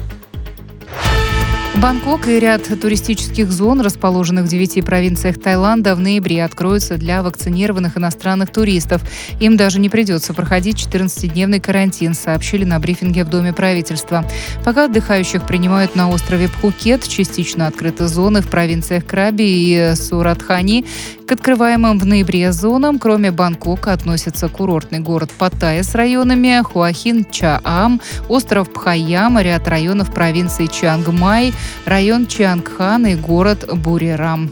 [1.82, 7.98] Бангкок и ряд туристических зон, расположенных в девяти провинциях Таиланда, в ноябре откроются для вакцинированных
[7.98, 9.02] иностранных туристов.
[9.40, 14.26] Им даже не придется проходить 14-дневный карантин, сообщили на брифинге в Доме правительства.
[14.66, 20.86] Пока отдыхающих принимают на острове Пхукет, частично открыты зоны в провинциях Краби и Суратхани.
[21.26, 28.02] К открываемым в ноябре зонам, кроме Бангкока, относятся курортный город Паттайя с районами Хуахин, Чаам,
[28.28, 31.54] остров Пхайям, ряд районов провинции Чангмай,
[31.86, 34.50] район Чангхан и город Бурирам.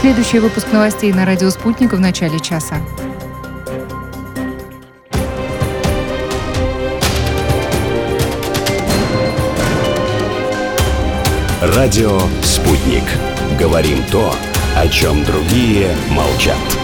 [0.00, 2.76] Следующий выпуск новостей на радио «Спутник» в начале часа.
[11.62, 13.04] Радио «Спутник».
[13.58, 14.34] Говорим то,
[14.76, 16.83] о чем другие молчат.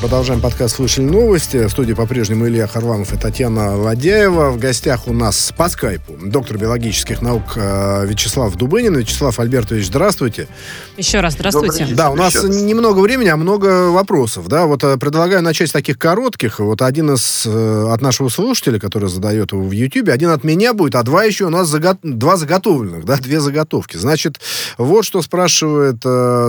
[0.00, 1.66] Продолжаем подкаст «Слышали новости».
[1.66, 4.50] В студии по-прежнему Илья Харламов и Татьяна Ладяева.
[4.50, 8.96] В гостях у нас по скайпу доктор биологических наук э, Вячеслав Дубынин.
[8.96, 10.48] Вячеслав Альбертович, здравствуйте.
[10.96, 11.86] Еще раз здравствуйте.
[11.90, 14.48] Да, у нас немного времени, а много вопросов.
[14.48, 16.60] Да, вот э, предлагаю начать с таких коротких.
[16.60, 20.72] Вот один из э, от нашего слушателя, который задает его в YouTube, один от меня
[20.72, 21.98] будет, а два еще у нас заго...
[22.02, 23.98] два заготовленных, да, две заготовки.
[23.98, 24.40] Значит,
[24.78, 26.02] вот что спрашивает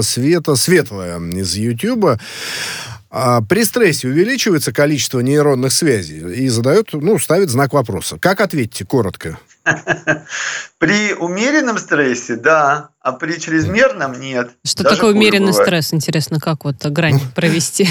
[0.06, 2.18] Света Светлая из YouTube.
[3.14, 8.18] А при стрессе увеличивается количество нейронных связей и задает, ну, ставит знак вопроса.
[8.18, 9.38] Как ответите коротко?
[10.78, 14.52] При умеренном стрессе, да, а при чрезмерном нет.
[14.66, 15.68] Что Даже такое умеренный бывает.
[15.68, 15.94] стресс?
[15.94, 17.88] Интересно, как вот грань провести?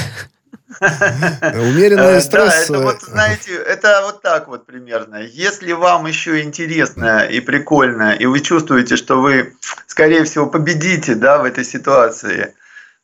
[0.81, 2.69] Умеренный э, стресс.
[2.69, 5.17] Да, это вот, э, знаете, это вот так вот примерно.
[5.17, 9.55] Если вам еще интересно и прикольно, и вы чувствуете, что вы,
[9.87, 12.55] скорее всего, победите да, в этой ситуации,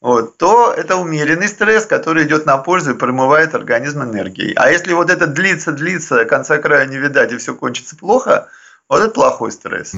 [0.07, 4.53] вот, то это умеренный стресс, который идет на пользу и промывает организм энергией.
[4.55, 8.47] А если вот это длится, длится, конца края не видать, и все кончится плохо,
[8.89, 9.97] вот это плохой стресс.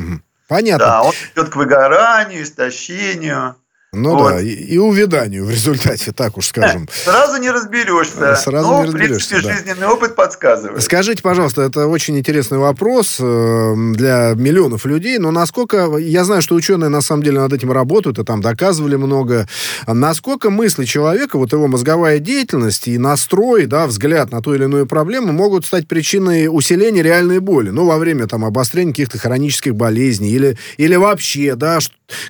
[0.48, 0.86] Понятно.
[0.86, 3.56] Да, он идет к выгоранию, истощению.
[3.94, 4.32] Ну вот.
[4.32, 6.86] да, и, и увяданию в результате, так уж скажем.
[7.04, 8.36] Сразу не разберешься.
[8.36, 9.54] Сразу но, не разберешься, в принципе, да.
[9.54, 10.82] жизненный опыт подсказывает.
[10.82, 16.54] Скажите, пожалуйста, это очень интересный вопрос э, для миллионов людей, но насколько, я знаю, что
[16.54, 19.48] ученые на самом деле над этим работают, и там доказывали много,
[19.86, 24.86] насколько мысли человека, вот его мозговая деятельность и настрой, да, взгляд на ту или иную
[24.86, 30.30] проблему могут стать причиной усиления реальной боли, ну, во время там обострения каких-то хронических болезней
[30.30, 31.78] или, или вообще, да,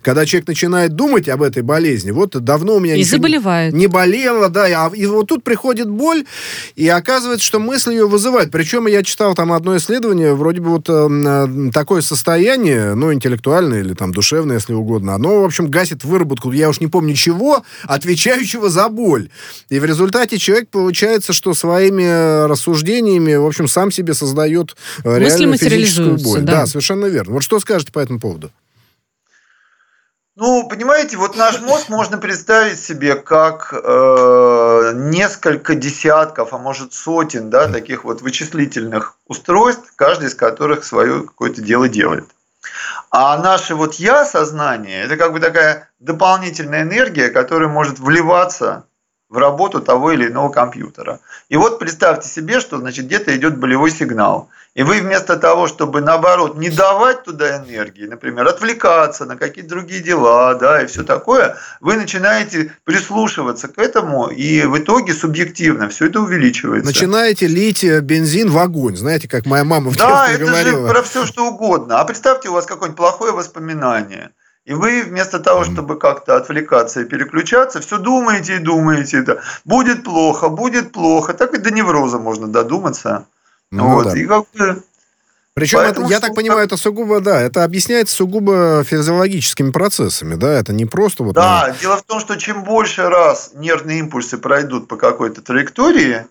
[0.03, 2.11] когда человек начинает думать об этой болезни.
[2.11, 3.73] Вот давно у меня и заболевает.
[3.73, 6.25] не болело, да, а, и вот тут приходит боль,
[6.77, 8.51] и оказывается, что мысль ее вызывает.
[8.51, 13.95] Причем я читал там одно исследование, вроде бы вот э, такое состояние, ну, интеллектуальное или
[13.95, 18.69] там душевное, если угодно, оно, в общем, гасит выработку, я уж не помню чего, отвечающего
[18.69, 19.31] за боль.
[19.69, 25.59] И в результате человек, получается, что своими рассуждениями, в общем, сам себе создает э, реальную
[25.59, 26.41] физическую боль.
[26.41, 26.61] Да.
[26.61, 27.35] да, совершенно верно.
[27.35, 28.51] Вот что скажете по этому поводу?
[30.41, 37.51] Ну, понимаете, вот наш мозг можно представить себе как э, несколько десятков, а может сотен,
[37.51, 42.29] да, таких вот вычислительных устройств, каждый из которых свое какое-то дело делает.
[43.11, 48.85] А наше вот я сознание это как бы такая дополнительная энергия, которая может вливаться
[49.29, 51.21] в работу того или иного компьютера.
[51.49, 54.49] И вот представьте себе, что значит где-то идет болевой сигнал.
[54.75, 60.01] И вы вместо того, чтобы наоборот не давать туда энергии, например, отвлекаться на какие-то другие
[60.01, 66.07] дела, да, и все такое, вы начинаете прислушиваться к этому, и в итоге субъективно все
[66.07, 66.87] это увеличивается.
[66.87, 70.87] Начинаете лить э, бензин в огонь, знаете, как моя мама в да, это говорила.
[70.87, 72.01] же про все что угодно.
[72.01, 74.31] А представьте, у вас какое-нибудь плохое воспоминание.
[74.69, 79.23] И вы вместо того, чтобы как-то отвлекаться и переключаться, все думаете и думаете.
[79.23, 81.33] Да, будет плохо, будет плохо.
[81.33, 83.25] Так и до невроза можно додуматься.
[83.71, 84.05] Ну, вот.
[84.05, 84.19] Да.
[84.19, 84.83] И как бы
[85.55, 90.75] причем, это, я так понимаю, это сугубо, да, это объясняется сугубо физиологическими процессами, да, это
[90.75, 91.35] не просто вот...
[91.35, 91.75] Да, на...
[91.81, 96.27] дело в том, что чем больше раз нервные импульсы пройдут по какой-то траектории,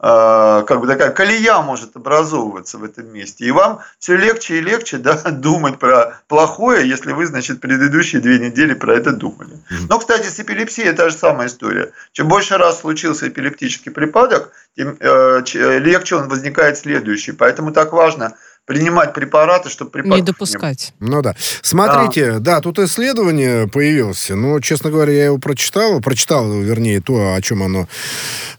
[0.00, 3.44] как бы такая колея может образовываться в этом месте.
[3.44, 8.38] И вам все легче и легче да, думать про плохое, если вы, значит, предыдущие две
[8.38, 9.58] недели про это думали.
[9.88, 11.92] Но, кстати, с эпилепсией та же самая история.
[12.12, 15.42] Чем больше раз случился эпилептический припадок, тем э,
[15.78, 17.32] легче он возникает следующий.
[17.32, 18.36] Поэтому так важно
[18.68, 20.20] принимать препараты, чтобы препараты...
[20.20, 20.92] Не допускать.
[21.00, 21.34] Не ну да.
[21.62, 22.56] Смотрите, да.
[22.56, 24.28] да, тут исследование появилось.
[24.28, 26.00] Ну, честно говоря, я его прочитал.
[26.00, 27.88] Прочитал, вернее, то, о чем оно,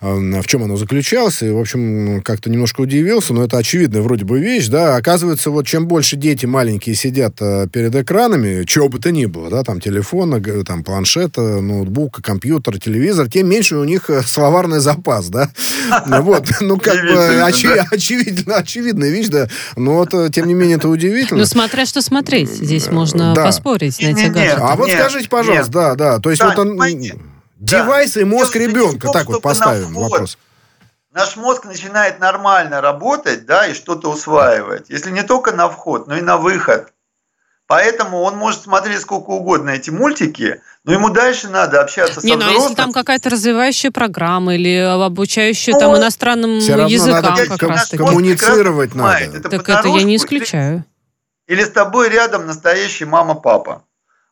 [0.02, 1.44] в чем оно заключалось.
[1.44, 3.36] И, в общем, как-то немножко удивился.
[3.36, 4.96] Но это очевидная вроде бы вещь, да.
[4.96, 9.52] Оказывается, вот чем больше дети маленькие сидят э, перед экранами, чего бы то ни было,
[9.52, 15.30] да, там телефона, там планшета, ноутбука, компьютер, телевизор, тем меньше у них э, словарный запас,
[15.30, 15.52] да.
[16.08, 19.48] Вот, ну, как бы очевидно, очевидная вещь, да.
[19.76, 21.40] Но вот, э, тем не менее, это удивительно.
[21.40, 22.50] Ну, смотря что смотреть.
[22.50, 23.44] Здесь можно да.
[23.46, 24.62] поспорить на эти гаджеты.
[24.62, 26.20] А вот скажите, пожалуйста, да, да.
[26.20, 26.80] То есть вот он...
[27.58, 30.38] Девайс и мозг ребенка, так вот поставим вопрос
[31.12, 34.90] наш мозг начинает нормально работать, да, и что-то усваивать.
[34.90, 36.94] Если не только на вход, но и на выход.
[37.70, 42.38] Поэтому он может смотреть сколько угодно эти мультики, но ему дальше надо общаться не, со
[42.38, 42.40] взрослым.
[42.40, 47.62] Не, ну если там какая-то развивающая программа или обучающая ну, там иностранным языкам надо как
[47.62, 48.04] раз таки.
[48.04, 49.38] Коммуницировать надо.
[49.38, 50.84] Это так это я не исключаю.
[51.46, 53.84] Или, или с тобой рядом настоящий мама-папа.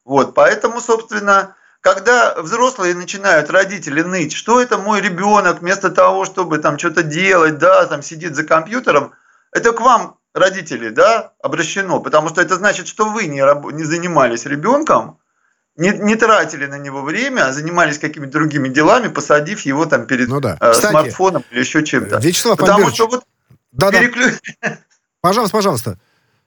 [0.04, 6.58] Вот, поэтому, собственно, когда взрослые начинают, родители, ныть, что это мой ребенок, вместо того, чтобы
[6.58, 9.12] там что-то делать, да, там сидит за компьютером,
[9.52, 14.45] это к вам родителей, да, обращено, потому что это значит, что вы не, не занимались
[14.45, 15.19] ребенком,
[15.76, 20.28] не, не тратили на него время, а занимались какими-то другими делами, посадив его там перед
[20.28, 20.58] ну, да.
[20.60, 22.17] э, Кстати, смартфоном или еще чем-то.
[22.17, 23.23] Вячеслав Потому что вот
[23.71, 24.32] да, переклю...
[24.62, 24.80] да.
[25.21, 26.00] Пожалуйста, пожалуйста.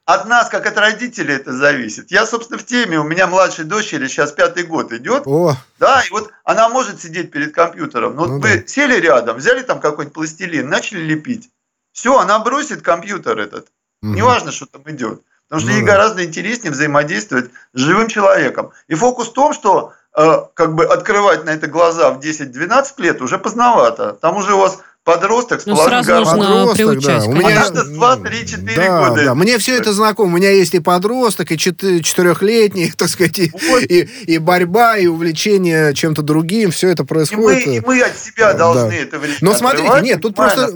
[0.05, 2.11] От нас, как от родителей, это зависит.
[2.11, 2.99] Я, собственно, в теме.
[2.99, 5.23] У меня младшей дочери сейчас пятый год идет.
[5.27, 5.57] О.
[5.79, 8.17] Да, и вот она может сидеть перед компьютером.
[8.17, 8.49] Но ну, вот да.
[8.49, 11.51] вы сели рядом, взяли там какой-нибудь пластилин, начали лепить.
[11.93, 13.69] Все, она бросит компьютер этот.
[14.03, 14.13] Угу.
[14.13, 15.23] Неважно, что там идет.
[15.49, 15.93] Потому что ну, ей да.
[15.93, 18.71] гораздо интереснее взаимодействовать с живым человеком.
[18.87, 23.21] И фокус в том, что э, как бы открывать на это глаза в 10-12 лет
[23.21, 24.13] уже поздновато.
[24.13, 24.79] Там уже у вас
[25.11, 27.25] подросток с ну, сразу нужно подросток, приучать.
[27.25, 27.31] Да.
[27.31, 27.65] У меня...
[27.65, 29.25] Конечно, 2, 3, 4 да, года.
[29.25, 29.35] Да.
[29.35, 30.33] Мне все это знакомо.
[30.33, 33.83] У меня есть и подросток, и четырехлетний, так сказать, и, вот.
[33.83, 36.71] и, и борьба, и увлечение чем-то другим.
[36.71, 37.67] Все это происходит.
[37.67, 38.97] И мы, и мы от себя должны да.
[38.97, 40.73] это время Но смотрите, нет, тут просто...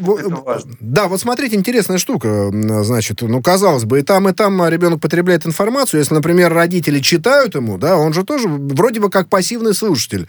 [0.81, 2.51] Да, вот смотрите, интересная штука.
[2.83, 6.01] Значит, ну, казалось бы, и там, и там ребенок потребляет информацию.
[6.01, 10.29] Если, например, родители читают ему, да, он же тоже вроде бы как пассивный слушатель.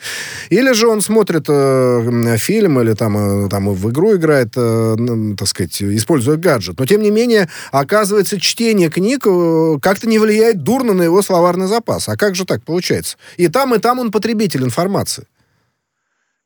[0.49, 4.95] Или же он смотрит э, фильм или там, э, там в игру играет, э,
[5.37, 6.77] так сказать, используя гаджет.
[6.77, 11.67] Но, тем не менее, оказывается, чтение книг э, как-то не влияет дурно на его словарный
[11.67, 12.09] запас.
[12.09, 13.17] А как же так получается?
[13.37, 15.25] И там, и там он потребитель информации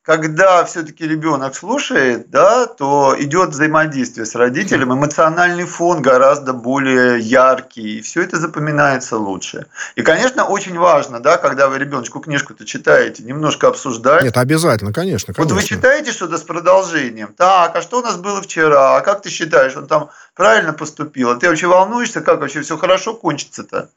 [0.09, 7.99] когда все-таки ребенок слушает, да, то идет взаимодействие с родителем, эмоциональный фон гораздо более яркий,
[7.99, 9.67] и все это запоминается лучше.
[9.95, 14.23] И, конечно, очень важно, да, когда вы ребеночку книжку-то читаете, немножко обсуждать.
[14.23, 15.55] Нет, обязательно, конечно, конечно.
[15.55, 17.35] Вот вы читаете что-то с продолжением.
[17.37, 18.97] Так, а что у нас было вчера?
[18.97, 21.29] А как ты считаешь, он там правильно поступил?
[21.29, 23.91] А ты вообще волнуешься, как вообще все хорошо кончится-то?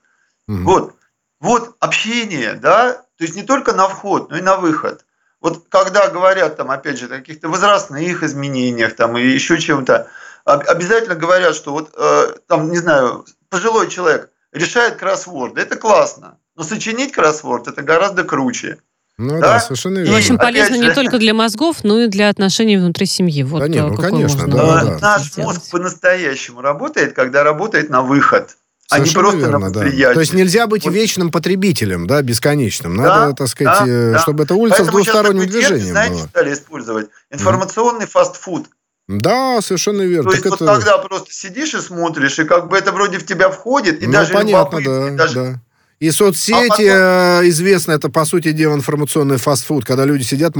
[0.46, 0.58] Угу.
[0.58, 0.94] Вот.
[1.40, 5.06] Вот общение, да, то есть не только на вход, но и на выход–
[5.42, 10.08] вот когда говорят там, опять же, о каких-то возрастных изменениях там и еще чем-то,
[10.44, 16.62] обязательно говорят, что вот э, там, не знаю, пожилой человек решает кроссворд, это классно, но
[16.62, 18.78] сочинить кроссворд это гораздо круче.
[19.18, 20.12] Ну да, да совершенно верно.
[20.12, 20.82] И очень полезно же...
[20.82, 23.42] не только для мозгов, но и для отношений внутри семьи.
[23.42, 24.98] Вот да нет, ну, конечно, да, да.
[24.98, 25.56] Наш сделать.
[25.56, 28.56] мозг по-настоящему работает, когда работает на выход
[28.92, 29.80] а не просто верно, Да.
[29.80, 30.94] То есть нельзя быть вот.
[30.94, 32.94] вечным потребителем, да, бесконечным.
[32.94, 36.26] Надо, да, так сказать, да, э, чтобы это улица Поэтому с двусторонним движением знаете, была.
[36.28, 38.10] стали использовать информационный mm.
[38.10, 38.66] фастфуд.
[39.08, 40.30] Да, совершенно верно.
[40.30, 40.74] То есть так вот это...
[40.74, 44.12] тогда просто сидишь и смотришь, и как бы это вроде в тебя входит, и ну,
[44.12, 45.60] даже понятно, да, даже да.
[46.02, 46.84] И соцсети, а потом...
[46.84, 50.54] Э, известно, это, по сути дела, информационный фастфуд, когда люди сидят,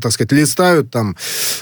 [0.00, 1.16] так сказать, листают там,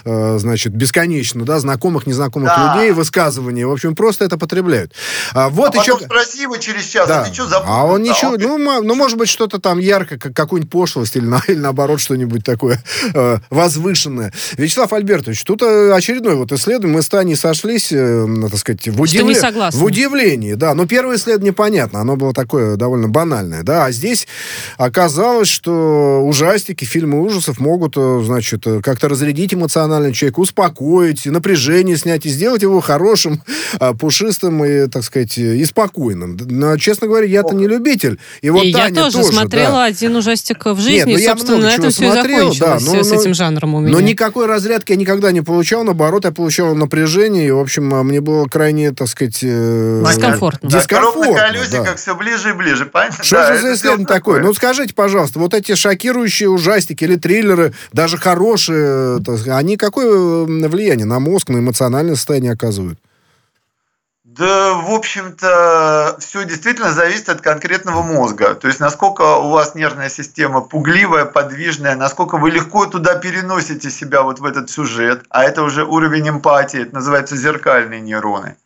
[0.04, 2.74] э, значит, бесконечно, да, знакомых, незнакомых да.
[2.74, 4.92] людей, высказывания, в общем, просто это потребляют.
[5.32, 5.92] А, вот а еще...
[5.94, 7.22] потом спроси его через час, да.
[7.22, 7.72] а ты что забыл?
[7.72, 12.00] А он ничего, ну, ну, может быть, что-то там ярко, какую-нибудь пошлость или, или наоборот,
[12.00, 14.30] что-нибудь такое э, возвышенное.
[14.58, 19.40] Вячеслав Альбертович, тут очередной вот исследование, мы с Таней сошлись, э, так сказать, в, удивле...
[19.72, 24.26] в удивлении, да, но первое исследование понятно, оно было такое довольно банальное, да, а здесь
[24.78, 31.96] оказалось, что ужастики, фильмы ужасов могут, э, значит, э, как-то разрядить эмоционально человека, успокоить, напряжение
[31.96, 33.42] снять и сделать его хорошим,
[33.78, 36.36] а, пушистым и, так сказать, и спокойным.
[36.36, 38.18] Но, честно говоря, я-то не любитель.
[38.40, 39.84] И, вот и Таня я тоже, тоже смотрела да.
[39.84, 42.92] один ужастик в жизни, Нет, ну, и, собственно, на этом все смотрел, и закончилось да,
[42.92, 43.92] но, с но, этим жанром у меня.
[43.92, 48.02] Но никакой разрядки я никогда не получал, наоборот, я получал напряжение, и, в общем, а,
[48.02, 49.38] мне было крайне, так сказать...
[49.42, 50.68] Э, дискомфортно.
[50.68, 51.48] Дискомфортно, да.
[51.48, 51.94] колесиках да.
[51.96, 53.11] все ближе и ближе, понятно?
[53.22, 54.36] Что же за исследование такое?
[54.36, 54.42] такое?
[54.42, 61.20] Ну, скажите, пожалуйста, вот эти шокирующие ужастики или триллеры, даже хорошие, они какое влияние на
[61.20, 62.98] мозг, на эмоциональное состояние оказывают?
[64.32, 68.54] Да, в общем-то, все действительно зависит от конкретного мозга.
[68.54, 74.22] То есть, насколько у вас нервная система пугливая, подвижная, насколько вы легко туда переносите себя
[74.22, 78.56] вот в этот сюжет, а это уже уровень эмпатии, это называется зеркальные нейроны.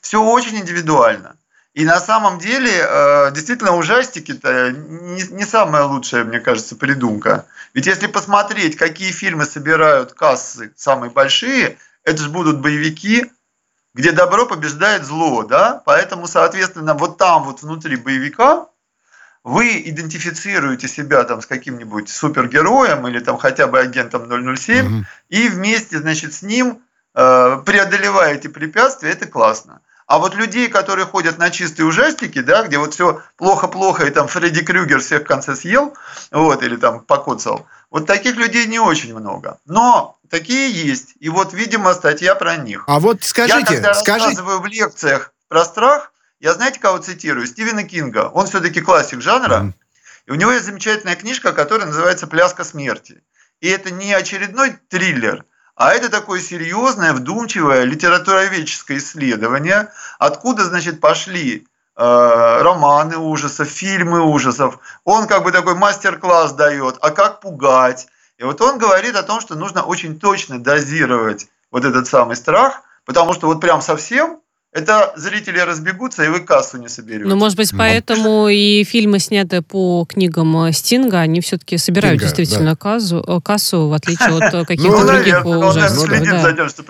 [0.00, 1.34] Все очень индивидуально.
[1.76, 7.44] И на самом деле, э, действительно, ужастики-то не, не самая лучшая, мне кажется, придумка.
[7.74, 13.30] Ведь если посмотреть, какие фильмы собирают кассы самые большие, это же будут боевики,
[13.92, 15.82] где добро побеждает зло, да?
[15.84, 18.68] Поэтому, соответственно, вот там вот внутри боевика
[19.44, 25.04] вы идентифицируете себя там с каким-нибудь супергероем или там хотя бы агентом 007 угу.
[25.28, 26.80] и вместе, значит, с ним
[27.14, 29.82] э, преодолеваете препятствия, это классно.
[30.06, 34.28] А вот людей, которые ходят на чистые ужастики, да, где вот все плохо-плохо, и там
[34.28, 35.94] Фредди Крюгер всех в конце съел,
[36.30, 39.58] вот, или там покоцал, вот таких людей не очень много.
[39.66, 41.14] Но такие есть.
[41.18, 42.84] И вот, видимо, статья про них.
[42.86, 44.26] А вот скажите, я когда скажите...
[44.26, 47.46] рассказываю в лекциях про страх, я знаете, кого цитирую?
[47.46, 48.30] Стивена Кинга.
[48.32, 49.54] Он все-таки классик жанра.
[49.54, 49.72] Mm-hmm.
[50.26, 53.22] И у него есть замечательная книжка, которая называется «Пляска смерти».
[53.60, 55.44] И это не очередной триллер–
[55.76, 61.66] а это такое серьезное, вдумчивое литературоведческое исследование, откуда, значит, пошли
[61.96, 64.78] э, романы ужасов, фильмы ужасов.
[65.04, 68.08] Он как бы такой мастер-класс дает, а как пугать.
[68.38, 72.80] И вот он говорит о том, что нужно очень точно дозировать вот этот самый страх,
[73.04, 74.40] потому что вот прям совсем
[74.76, 77.24] это зрители разбегутся, и вы кассу не соберете.
[77.24, 82.70] Ну, может быть, поэтому и фильмы, снятые по книгам Стинга, они все-таки собирают Стинга, действительно
[82.72, 82.76] да.
[82.76, 86.10] кассу, э, кассу, в отличие от э, каких-то ну, других ужасов.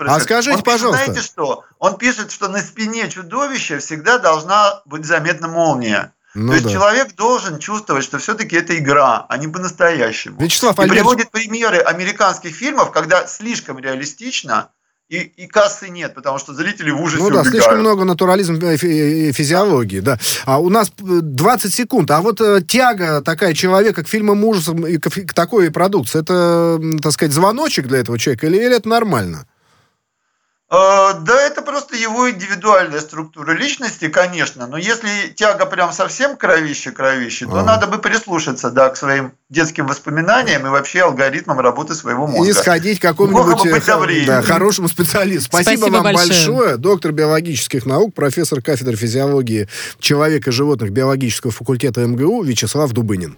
[0.01, 1.05] А скажите, пожалуйста.
[1.05, 1.63] Знаете что?
[1.79, 6.11] Он пишет, что на спине чудовища всегда должна быть заметна молния.
[6.35, 6.71] Ну, То есть да.
[6.73, 10.39] человек должен чувствовать, что все-таки это игра, а не по-настоящему.
[10.39, 10.99] Вячеслав И Альберт...
[10.99, 14.69] приводит примеры американских фильмов, когда слишком реалистично
[15.09, 17.47] и, и кассы нет, потому что зрители в ужасе Ну да, убегают.
[17.47, 20.19] слишком много натурализма э, э, физиологии, да.
[20.45, 25.09] А у нас 20 секунд, а вот тяга такая человека к фильмам ужасов и к,
[25.09, 29.45] к такой продукции, это, так сказать, звоночек для этого человека или, или это нормально?
[30.69, 37.45] Э, да, это просто его индивидуальная структура личности, конечно, но если тяга прям совсем кровище-кровище,
[37.45, 37.63] то а.
[37.63, 42.49] надо бы прислушаться, да, к своим детским воспоминаниям и вообще алгоритмам работы своего мозга.
[42.49, 45.47] И сходить к какому-нибудь э, да, хорошему специалисту.
[45.47, 46.27] Спасибо, Спасибо вам большое.
[46.27, 46.77] большое.
[46.77, 49.69] Доктор биологических наук, профессор кафедры физиологии
[50.01, 53.37] человека и животных биологического факультета МГУ Вячеслав Дубынин.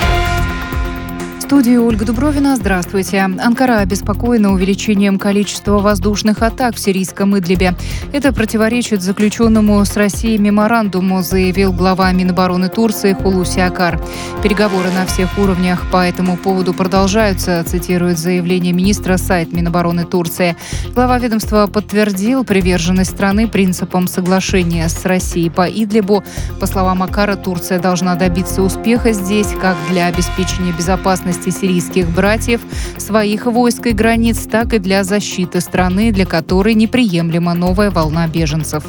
[1.51, 2.55] студии Ольга Дубровина.
[2.55, 3.19] Здравствуйте.
[3.19, 7.75] Анкара обеспокоена увеличением количества воздушных атак в сирийском Идлибе.
[8.13, 14.01] Это противоречит заключенному с Россией меморандуму, заявил глава Минобороны Турции Хулуси Акар.
[14.41, 20.55] Переговоры на всех уровнях по этому поводу продолжаются, цитирует заявление министра сайт Минобороны Турции.
[20.95, 26.23] Глава ведомства подтвердил приверженность страны принципам соглашения с Россией по Идлибу.
[26.61, 32.61] По словам Акара, Турция должна добиться успеха здесь как для обеспечения безопасности безопасности сирийских братьев,
[32.97, 38.83] своих войск и границ, так и для защиты страны, для которой неприемлема новая волна беженцев.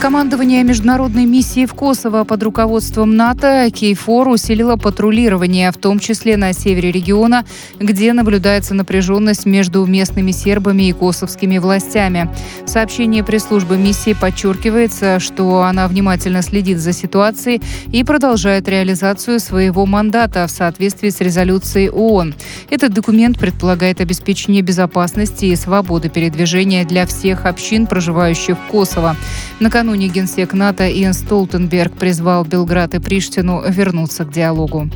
[0.00, 6.54] Командование международной миссии в Косово под руководством НАТО Кейфор усилило патрулирование, в том числе на
[6.54, 7.44] севере региона,
[7.78, 12.30] где наблюдается напряженность между местными сербами и косовскими властями.
[12.64, 17.60] В сообщении пресс-службы миссии подчеркивается, что она внимательно следит за ситуацией
[17.92, 22.34] и продолжает реализацию своего мандата в соответствии с резолюцией ООН.
[22.70, 29.14] Этот документ предполагает обеспечение безопасности и свободы передвижения для всех общин, проживающих в Косово.
[29.60, 34.88] Накануне Накануне генсек НАТО Иэн Столтенберг призвал Белград и Приштину вернуться к диалогу.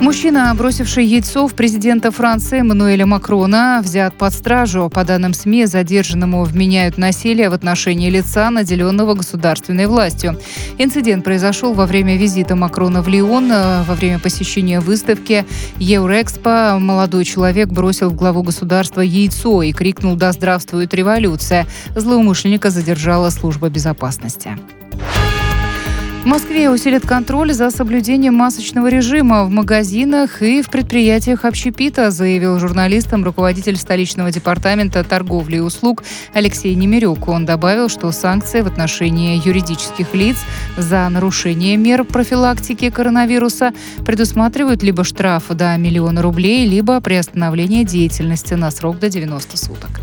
[0.00, 4.88] Мужчина, бросивший яйцо в президента Франции Эммануэля Макрона, взят под стражу.
[4.88, 10.38] По данным СМИ, задержанному вменяют насилие в отношении лица, наделенного государственной властью.
[10.78, 13.50] Инцидент произошел во время визита Макрона в Лион.
[13.50, 15.44] Во время посещения выставки
[15.78, 21.66] Евроэкспо молодой человек бросил в главу государства яйцо и крикнул «Да здравствует революция!».
[21.94, 24.56] Злоумышленника задержала служба безопасности.
[26.20, 32.58] В Москве усилят контроль за соблюдением масочного режима в магазинах и в предприятиях общепита, заявил
[32.58, 36.04] журналистам руководитель столичного департамента торговли и услуг
[36.34, 37.26] Алексей Немирюк.
[37.26, 40.36] Он добавил, что санкции в отношении юридических лиц
[40.76, 43.72] за нарушение мер профилактики коронавируса
[44.04, 50.02] предусматривают либо штраф до миллиона рублей, либо приостановление деятельности на срок до 90 суток.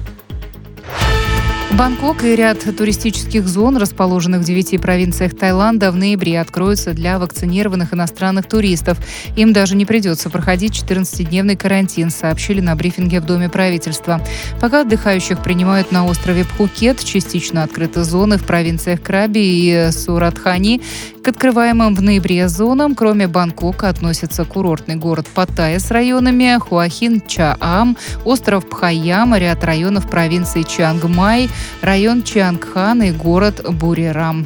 [1.74, 7.93] Бангкок и ряд туристических зон, расположенных в девяти провинциях Таиланда, в ноябре откроются для вакцинированных
[7.93, 8.97] иностранных туристов.
[9.36, 14.22] Им даже не придется проходить 14-дневный карантин, сообщили на брифинге в Доме правительства.
[14.61, 20.82] Пока отдыхающих принимают на острове Пхукет, частично открыты зоны в провинциях Краби и Суратхани.
[21.22, 27.97] К открываемым в ноябре зонам, кроме Бангкока, относятся курортный город Паттайя с районами Хуахин, Чаам,
[28.24, 31.49] остров Пхайям, ряд районов провинции Чангмай,
[31.82, 34.45] район Чангхан и город Бурирам.